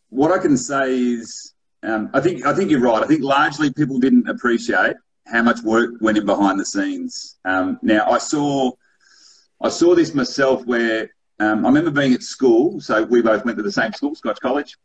[0.09, 3.03] what I can say is, um, I think I think you're right.
[3.03, 4.97] I think largely people didn't appreciate
[5.27, 7.39] how much work went in behind the scenes.
[7.45, 8.73] Um, now I saw
[9.61, 11.11] I saw this myself where
[11.41, 12.81] um, I remember being at school.
[12.81, 14.77] So we both went to the same school, Scotch College.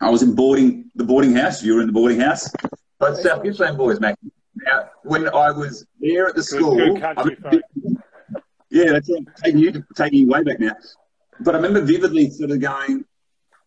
[0.00, 1.62] I was in boarding the boarding house.
[1.62, 2.50] You were in the boarding house.
[2.98, 4.16] Both South Gippsland boys, Mac.
[4.56, 7.02] Now, when I was there at the school, good,
[7.50, 7.62] good
[8.70, 9.24] yeah, that's it.
[9.42, 10.74] Taking you taking you way back now.
[11.40, 13.04] But I remember vividly sort of going.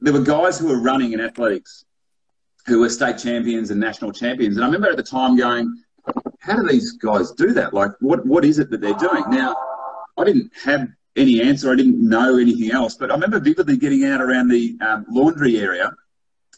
[0.02, 1.86] There were guys who were running in athletics,
[2.66, 5.74] who were state champions and national champions, and I remember at the time going,
[6.40, 7.74] "How do these guys do that?
[7.74, 9.56] Like, what what is it that they're doing?" Now,
[10.18, 11.72] I didn't have any answer.
[11.72, 15.58] I didn't know anything else, but I remember vividly getting out around the um, laundry
[15.58, 15.92] area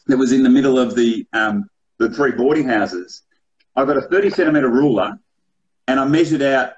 [0.09, 3.23] that was in the middle of the um, the three boarding houses.
[3.75, 5.17] I got a 30 centimetre ruler
[5.87, 6.73] and I measured out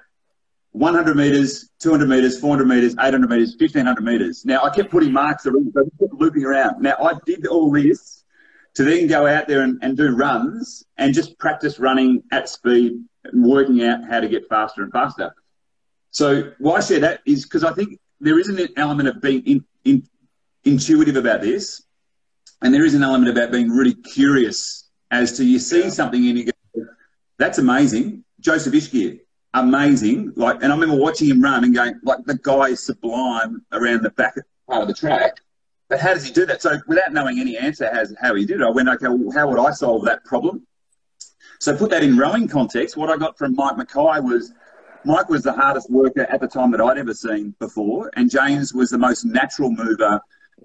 [0.72, 4.44] 100 metres, 200 metres, 400 metres, 800 metres, 1500 metres.
[4.44, 6.82] Now I kept putting marks around, so I kept looping around.
[6.82, 8.24] Now I did all this
[8.74, 13.02] to then go out there and, and do runs and just practice running at speed
[13.24, 15.34] and working out how to get faster and faster.
[16.10, 19.42] So why I share that is because I think there is an element of being
[19.46, 20.06] in, in,
[20.64, 21.82] intuitive about this
[22.62, 25.90] and there is an element about being really curious as to you see yeah.
[25.90, 26.84] something and you go,
[27.38, 28.24] that's amazing.
[28.40, 29.20] Joseph Ishgear,
[29.54, 30.32] amazing.
[30.36, 34.02] Like, and I remember watching him run and going, like, the guy is sublime around
[34.02, 34.34] the back
[34.68, 35.38] part of the track.
[35.88, 36.62] But how does he do that?
[36.62, 39.48] So without knowing any answer as how he did it, I went, okay, well, how
[39.48, 40.66] would I solve that problem?
[41.60, 42.96] So put that in rowing context.
[42.96, 44.52] What I got from Mike McKay was
[45.04, 48.72] Mike was the hardest worker at the time that I'd ever seen before, and James
[48.72, 50.20] was the most natural mover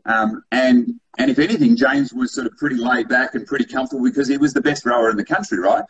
[0.06, 4.04] Um, and and if anything, James was sort of pretty laid back and pretty comfortable
[4.04, 5.84] because he was the best rower in the country, right?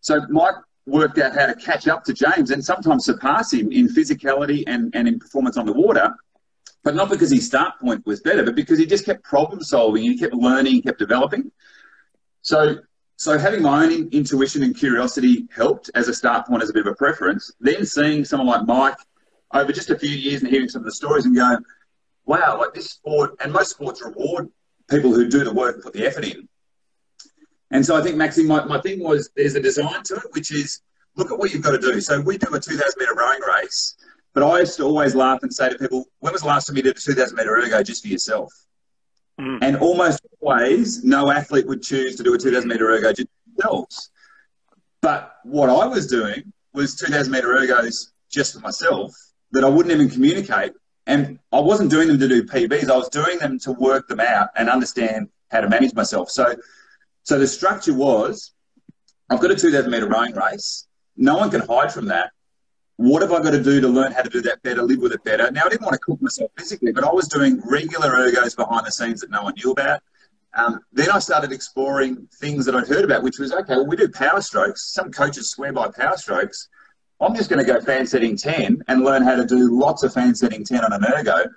[0.00, 0.54] So Mike
[0.86, 4.94] worked out how to catch up to James and sometimes surpass him in physicality and,
[4.94, 6.14] and in performance on the water.
[6.84, 10.04] But not because his start point was better, but because he just kept problem solving,
[10.04, 11.50] he kept learning, kept developing.
[12.42, 12.76] So
[13.16, 16.72] so having my own in, intuition and curiosity helped as a start point, as a
[16.72, 17.50] bit of a preference.
[17.60, 18.98] Then seeing someone like Mike
[19.54, 21.58] over just a few years and hearing some of the stories and going,
[22.26, 24.48] wow, like this sport, and most sports reward
[24.90, 26.48] people who do the work and put the effort in.
[27.70, 30.52] And so I think, Maxine, my, my thing was there's a design to it, which
[30.52, 30.82] is
[31.16, 32.00] look at what you've got to do.
[32.00, 33.96] So we do a 2,000 metre rowing race,
[34.34, 36.76] but I used to always laugh and say to people, when was the last time
[36.76, 38.52] you did a 2,000 metre ergo just for yourself?
[39.40, 39.58] Mm.
[39.62, 44.10] And almost always, no athlete would choose to do a 2,000 metre ergo just themselves.
[45.00, 49.12] But what I was doing was 2,000 metre ergos just for myself
[49.52, 50.72] that I wouldn't even communicate.
[51.06, 52.90] And I wasn't doing them to do PBs.
[52.90, 56.30] I was doing them to work them out and understand how to manage myself.
[56.30, 56.56] So,
[57.22, 58.52] so the structure was,
[59.30, 60.86] I've got a 2,000 metre rowing race.
[61.16, 62.30] No one can hide from that
[62.96, 65.12] what have I got to do to learn how to do that better, live with
[65.12, 65.50] it better?
[65.50, 68.86] Now, I didn't want to cook myself physically, but I was doing regular ergos behind
[68.86, 70.00] the scenes that no one knew about.
[70.54, 73.96] Um, then I started exploring things that I'd heard about, which was okay, well, we
[73.96, 74.92] do power strokes.
[74.94, 76.68] Some coaches swear by power strokes.
[77.20, 80.12] I'm just going to go fan setting 10 and learn how to do lots of
[80.12, 81.50] fan setting 10 on an ergo.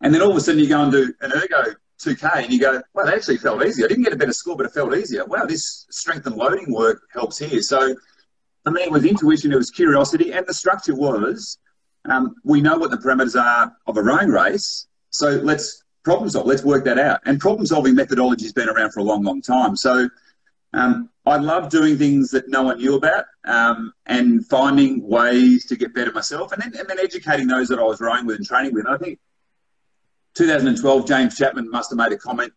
[0.00, 2.60] And then all of a sudden you go and do an ergo 2K and you
[2.60, 3.86] go, well, that actually felt easier.
[3.86, 5.24] I didn't get a better score, but it felt easier.
[5.24, 7.62] Wow, this strength and loading work helps here.
[7.62, 7.94] So
[8.62, 11.58] for me, it was intuition, it was curiosity, and the structure was
[12.06, 16.46] um, we know what the parameters are of a rowing race, so let's problem solve,
[16.46, 17.20] let's work that out.
[17.24, 19.74] And problem solving methodology has been around for a long, long time.
[19.76, 20.08] So
[20.74, 25.76] um, I love doing things that no one knew about um, and finding ways to
[25.76, 28.46] get better myself and then, and then educating those that I was rowing with and
[28.46, 28.84] training with.
[28.86, 29.18] And I think
[30.34, 32.52] 2012, James Chapman must have made a comment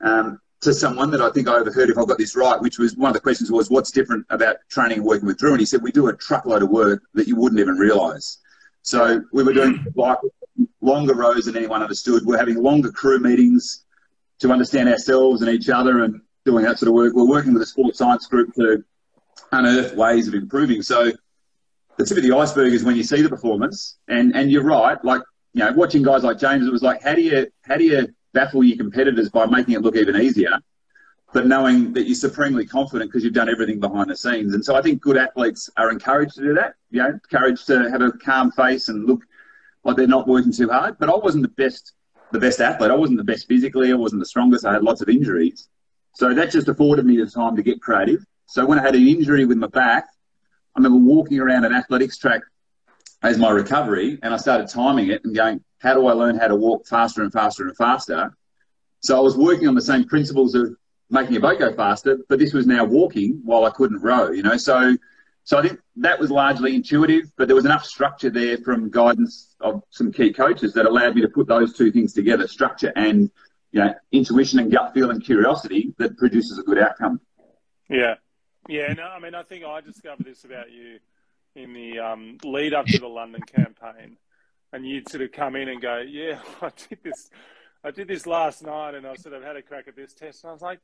[0.00, 2.96] um, to someone that I think I overheard, if I got this right, which was
[2.96, 5.50] one of the questions was, what's different about training and working with Drew?
[5.50, 8.38] And he said, we do a truckload of work that you wouldn't even realise.
[8.82, 10.18] So we were doing like
[10.80, 12.24] longer rows than anyone understood.
[12.24, 13.84] We're having longer crew meetings
[14.40, 17.14] to understand ourselves and each other and doing that sort of work.
[17.14, 18.84] We're working with a sports science group to
[19.52, 20.82] unearth ways of improving.
[20.82, 21.12] So
[21.96, 23.98] the tip of the iceberg is when you see the performance.
[24.08, 25.22] And and you're right, like
[25.52, 28.08] you know, watching guys like James, it was like, how do you how do you
[28.32, 30.58] baffle your competitors by making it look even easier,
[31.32, 34.54] but knowing that you're supremely confident because you've done everything behind the scenes.
[34.54, 36.74] And so I think good athletes are encouraged to do that.
[36.90, 39.22] You know, courage to have a calm face and look
[39.84, 40.98] like they're not working too hard.
[40.98, 41.92] But I wasn't the best,
[42.32, 42.90] the best athlete.
[42.90, 43.92] I wasn't the best physically.
[43.92, 44.66] I wasn't the strongest.
[44.66, 45.68] I had lots of injuries.
[46.14, 48.24] So that just afforded me the time to get creative.
[48.46, 50.06] So when I had an injury with my back,
[50.74, 52.42] I remember walking around an athletics track
[53.22, 56.48] as my recovery, and I started timing it and going, how do I learn how
[56.48, 58.36] to walk faster and faster and faster?
[59.00, 60.76] So I was working on the same principles of
[61.10, 64.42] making a boat go faster, but this was now walking while I couldn't row, you
[64.42, 64.56] know.
[64.56, 64.96] So
[65.44, 69.54] so I think that was largely intuitive, but there was enough structure there from guidance
[69.60, 73.30] of some key coaches that allowed me to put those two things together, structure and
[73.74, 77.20] you know, intuition and gut feel and curiosity that produces a good outcome.
[77.90, 78.14] Yeah.
[78.68, 80.98] Yeah, no, I mean I think I discovered this about you
[81.54, 84.16] in the um, lead up to the London campaign
[84.74, 87.30] and you'd sort of come in and go, "Yeah, I did this,
[87.82, 90.42] I did this last night, and I sort of had a crack at this test."
[90.42, 90.80] And I was like,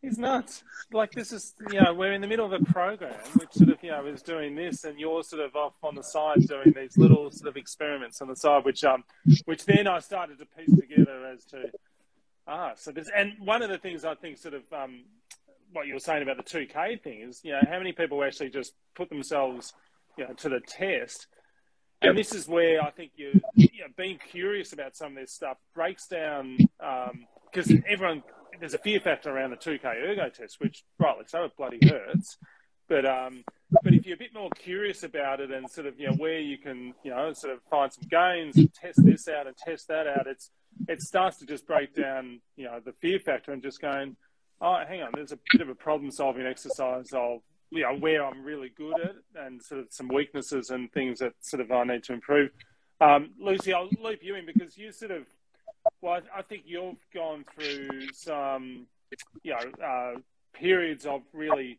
[0.00, 0.64] "He's nuts!
[0.92, 3.82] Like this is, you know, we're in the middle of a program which sort of,
[3.82, 6.96] you know, is doing this, and you're sort of off on the side doing these
[6.96, 9.04] little sort of experiments on the side, which um,
[9.44, 11.70] which then I started to piece together as to,
[12.46, 15.04] ah, so this, and one of the things I think sort of um,
[15.72, 18.22] what you were saying about the two K thing is, you know, how many people
[18.22, 19.72] actually just put themselves,
[20.16, 21.26] you know, to the test
[22.02, 25.32] and this is where I think you, you know, being curious about some of this
[25.32, 28.22] stuff breaks down because um, everyone
[28.60, 32.36] there's a fear factor around the 2K ergo test, which rightly so it bloody hurts.
[32.88, 36.06] But um, but if you're a bit more curious about it and sort of you
[36.06, 39.46] know where you can you know sort of find some gains and test this out
[39.46, 40.50] and test that out, it's
[40.88, 44.16] it starts to just break down you know the fear factor and just going,
[44.60, 47.40] oh hang on, there's a bit of a problem solving exercise of
[47.70, 51.32] you know where I'm really good at and sort of some weaknesses and things that
[51.40, 52.50] sort of I need to improve.
[53.00, 55.24] Um, Lucy, I'll loop you in because you sort of
[56.00, 58.86] well, I think you've gone through some
[59.42, 60.20] you know uh,
[60.52, 61.78] periods of really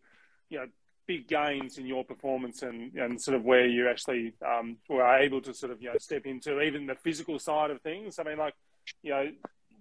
[0.49, 0.65] you know
[1.07, 5.41] big gains in your performance and, and sort of where you actually um, were able
[5.41, 8.19] to sort of you know step into even the physical side of things.
[8.19, 8.53] I mean, like
[9.01, 9.29] you know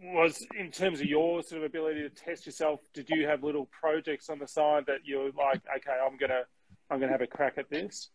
[0.03, 3.67] was in terms of your sort of ability to test yourself did you have little
[3.67, 6.43] projects on the side that you're like okay i'm gonna
[6.91, 8.11] i'm gonna have a crack at this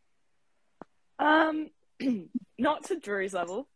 [1.18, 1.70] um
[2.60, 3.68] not to drew's level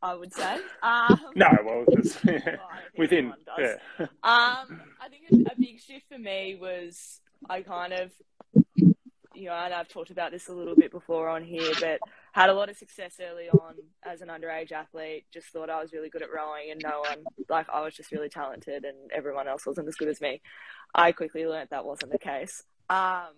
[0.00, 0.58] I would say.
[0.80, 2.58] Um, no, well, well, I don't think
[2.96, 3.74] within, yeah.
[3.98, 7.20] Um, I think a, a big shift for me was
[7.50, 8.12] I kind of,
[9.38, 12.00] you know, and I've talked about this a little bit before on here, but
[12.32, 13.74] had a lot of success early on
[14.04, 15.26] as an underage athlete.
[15.32, 18.10] Just thought I was really good at rowing, and no one, like, I was just
[18.10, 20.40] really talented, and everyone else wasn't as good as me.
[20.94, 22.64] I quickly learnt that wasn't the case.
[22.90, 23.34] Um,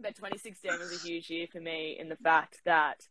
[0.00, 3.06] but 2016 was a huge year for me in the fact that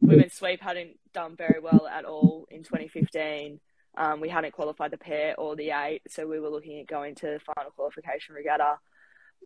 [0.00, 3.60] women's sweep hadn't done very well at all in 2015.
[3.96, 7.14] Um, we hadn't qualified the pair or the eight, so we were looking at going
[7.16, 8.78] to the final qualification regatta.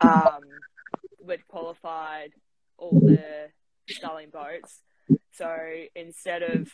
[0.01, 0.40] Um,
[1.25, 2.33] we'd qualified
[2.79, 3.51] all the
[3.89, 4.83] sculling boats,
[5.33, 5.57] so
[5.95, 6.71] instead of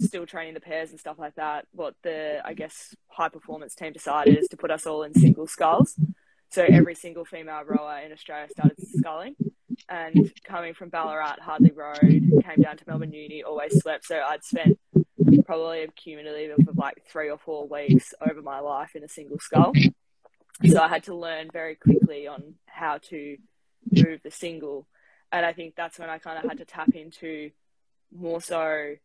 [0.00, 3.92] still training the pairs and stuff like that, what the I guess high performance team
[3.92, 5.98] decided is to put us all in single sculls.
[6.50, 9.36] So every single female rower in Australia started sculling.
[9.88, 14.04] And coming from Ballarat, hardly rowed, came down to Melbourne Uni, always slept.
[14.04, 14.78] So I'd spent
[15.46, 19.38] probably a cumulative of like three or four weeks over my life in a single
[19.38, 19.72] scull.
[20.68, 23.36] So I had to learn very quickly on how to
[23.92, 24.86] move the single.
[25.30, 27.50] And I think that's when I kind of had to tap into
[28.14, 28.96] more so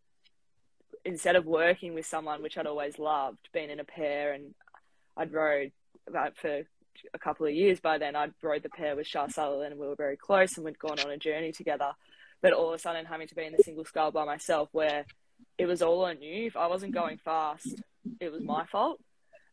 [1.06, 4.54] instead of working with someone, which I'd always loved, being in a pair and
[5.16, 5.72] I'd rowed
[6.08, 6.64] about for
[7.14, 8.16] a couple of years by then.
[8.16, 11.00] I'd rowed the pair with Char Sutherland and we were very close and we'd gone
[11.00, 11.92] on a journey together.
[12.42, 15.06] But all of a sudden having to be in the single scull by myself where
[15.58, 16.48] it was all on you.
[16.48, 17.82] If I wasn't going fast,
[18.20, 19.00] it was my fault.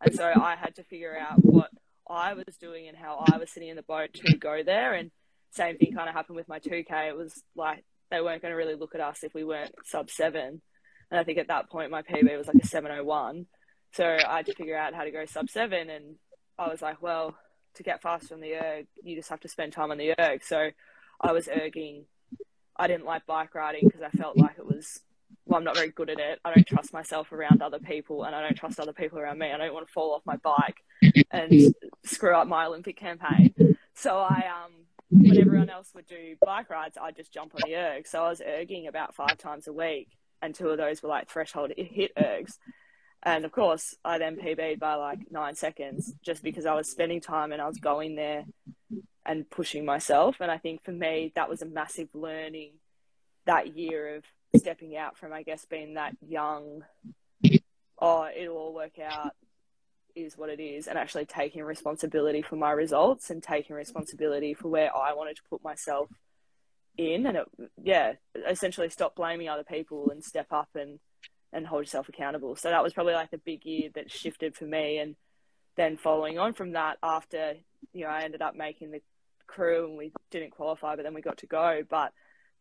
[0.00, 1.70] And so I had to figure out what
[2.08, 4.94] I was doing and how I was sitting in the boat to go there.
[4.94, 5.10] And
[5.54, 7.08] same thing kind of happened with my 2K.
[7.08, 10.10] It was like they weren't going to really look at us if we weren't sub
[10.10, 10.60] seven.
[11.10, 13.46] And I think at that point my PB was like a 701.
[13.92, 15.90] So I had to figure out how to go sub seven.
[15.90, 16.16] And
[16.58, 17.36] I was like, well,
[17.74, 20.42] to get faster on the erg, you just have to spend time on the erg.
[20.44, 20.70] So
[21.20, 22.04] I was erging.
[22.76, 25.00] I didn't like bike riding because I felt like it was,
[25.46, 26.40] well, I'm not very good at it.
[26.44, 29.52] I don't trust myself around other people and I don't trust other people around me.
[29.52, 30.78] I don't want to fall off my bike
[31.30, 31.74] and
[32.04, 33.54] screw up my Olympic campaign.
[33.94, 34.72] So I, um,
[35.14, 35.28] Mm-hmm.
[35.28, 38.06] when everyone else would do bike rides, I'd just jump on the erg.
[38.06, 40.08] So I was erging about five times a week
[40.42, 42.58] and two of those were like threshold hit ergs.
[43.22, 47.20] And of course, I then PB'd by like nine seconds just because I was spending
[47.20, 48.44] time and I was going there
[49.24, 50.36] and pushing myself.
[50.40, 52.72] And I think for me, that was a massive learning
[53.46, 54.24] that year of
[54.56, 56.82] stepping out from, I guess, being that young,
[57.98, 59.32] oh, it'll all work out,
[60.14, 64.68] is what it is, and actually taking responsibility for my results and taking responsibility for
[64.68, 66.08] where I wanted to put myself
[66.96, 67.26] in.
[67.26, 67.46] And it,
[67.82, 68.12] yeah,
[68.48, 70.98] essentially stop blaming other people and step up and
[71.52, 72.56] and hold yourself accountable.
[72.56, 74.98] So that was probably like the big year that shifted for me.
[74.98, 75.14] And
[75.76, 77.54] then following on from that, after
[77.92, 79.02] you know, I ended up making the
[79.46, 81.82] crew and we didn't qualify, but then we got to go.
[81.88, 82.12] But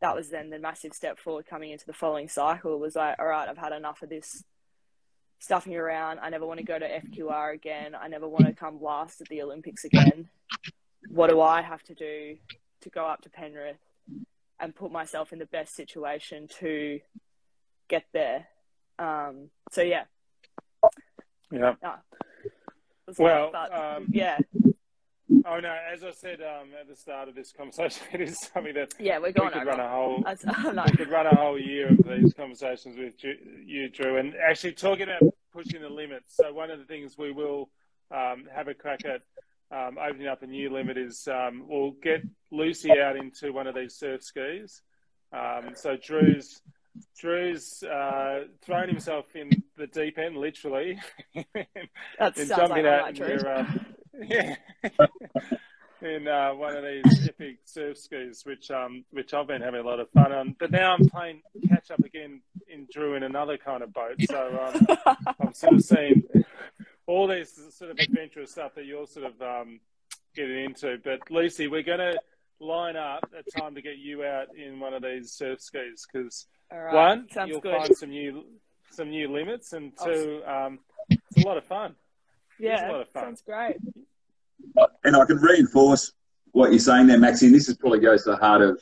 [0.02, 2.80] that was then the massive step forward coming into the following cycle.
[2.80, 4.44] Was like, all right, I've had enough of this
[5.44, 6.20] stuffing around.
[6.20, 7.96] I never want to go to FQR again.
[8.00, 10.30] I never want to come last at the Olympics again.
[11.10, 12.38] What do I have to do
[12.82, 13.76] to go up to Penrith
[14.58, 17.02] and put myself in the best situation to
[17.90, 18.48] get there?
[18.98, 20.06] Um, so yeah.
[21.52, 21.74] Yeah.
[21.84, 22.00] Ah.
[23.18, 24.38] Well, but, um, yeah,
[25.46, 25.76] Oh no!
[25.92, 29.18] As I said um, at the start of this conversation, it is something that yeah,
[29.18, 29.66] we're we could over.
[29.66, 30.24] run a whole
[30.86, 35.04] we could run a whole year of these conversations with you, Drew, and actually talking
[35.04, 36.36] about pushing the limits.
[36.36, 37.70] So one of the things we will
[38.12, 39.22] um, have a crack at
[39.72, 42.22] um, opening up a new limit is um, we'll get
[42.52, 44.82] Lucy out into one of these surf skis.
[45.32, 46.62] Um, so Drew's
[47.18, 51.00] Drew's uh, thrown himself in the deep end, literally,
[51.34, 53.40] That in sounds like jumping out Drew.
[54.22, 54.56] Yeah,
[56.02, 59.84] in uh, one of these epic surf skis, which um, which I've been having a
[59.84, 60.56] lot of fun on.
[60.60, 64.16] But now I'm playing catch up again in Drew in another kind of boat.
[64.30, 66.24] So um, I'm sort of seeing
[67.08, 69.80] all this sort of adventurous stuff that you're sort of um,
[70.36, 70.98] getting into.
[71.04, 72.20] But Lucy, we're going to
[72.60, 76.48] line up a time to get you out in one of these surf skis because
[76.72, 76.94] right.
[76.94, 77.76] one, sounds you'll good.
[77.76, 78.46] find some new
[78.92, 81.96] some new limits, and two, um, it's a lot of fun.
[82.60, 83.24] Yeah, a lot of fun.
[83.24, 83.78] sounds great.
[85.04, 86.14] And I can reinforce
[86.52, 88.80] what you're saying there, Maxie, and this is probably goes to the heart of,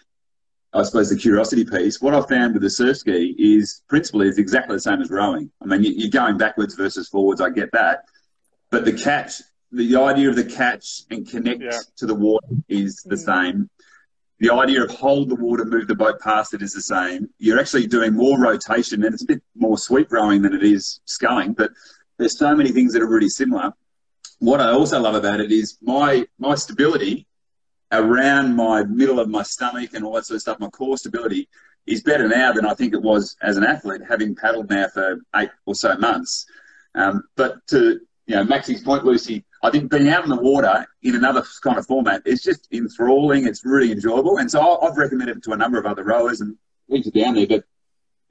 [0.74, 2.01] I suppose, the curiosity piece.
[2.01, 5.51] What I've found with the surf ski is principally is exactly the same as rowing.
[5.61, 8.05] I mean, you- you're going backwards versus forwards, I get that.
[8.69, 9.41] But the catch,
[9.72, 11.80] the idea of the catch and connect Yeah.
[11.97, 13.26] to the water is the Mm.
[13.26, 13.69] same.
[14.39, 17.30] The idea of hold the water, move the boat past it is the same.
[17.38, 20.99] You're actually doing more rotation, and it's a bit more sweep rowing than it is
[21.05, 21.72] sculling, but
[22.22, 23.74] there's so many things that are really similar
[24.41, 27.28] what I also love about it is my my stability
[27.91, 31.47] around my middle of my stomach and all that sort of stuff, my core stability
[31.86, 35.19] is better now than I think it was as an athlete, having paddled now for
[35.36, 36.45] eight or so months.
[36.95, 40.88] Um, but to you know, Maxie's point, Lucy, I think being out in the water
[41.03, 43.45] in another kind of format is just enthralling.
[43.45, 46.57] It's really enjoyable, and so I've recommended it to a number of other rowers and
[46.89, 47.45] things are down there.
[47.45, 47.63] But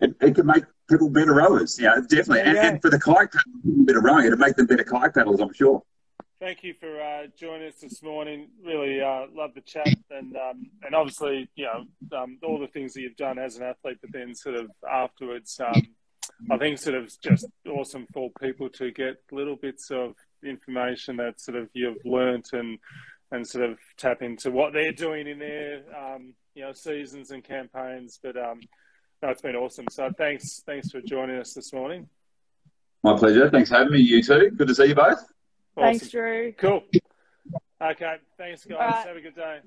[0.01, 2.41] it, it make people better rowers, you know, definitely.
[2.41, 5.55] And, and for the kayak paddlers, better rowing, it'll make them better kayak paddlers, I'm
[5.55, 5.82] sure.
[6.41, 8.49] Thank you for uh, joining us this morning.
[8.64, 12.95] Really uh, love the chat, and um, and obviously, you know, um, all the things
[12.95, 15.82] that you've done as an athlete, but then sort of afterwards, um,
[16.51, 21.38] I think sort of just awesome for people to get little bits of information that
[21.38, 22.78] sort of you've learnt and
[23.30, 27.45] and sort of tap into what they're doing in their um, you know seasons and
[27.45, 28.18] campaigns.
[28.22, 28.38] But
[29.23, 29.87] no, it's been awesome.
[29.91, 32.09] So thanks thanks for joining us this morning.
[33.03, 33.51] My pleasure.
[33.51, 34.01] Thanks for having me.
[34.01, 34.51] You too.
[34.51, 35.18] Good to see you both.
[35.18, 35.29] Awesome.
[35.77, 36.53] Thanks, Drew.
[36.53, 36.83] Cool.
[37.81, 38.16] Okay.
[38.37, 38.79] Thanks, guys.
[38.79, 39.07] All right.
[39.07, 39.61] Have a good day.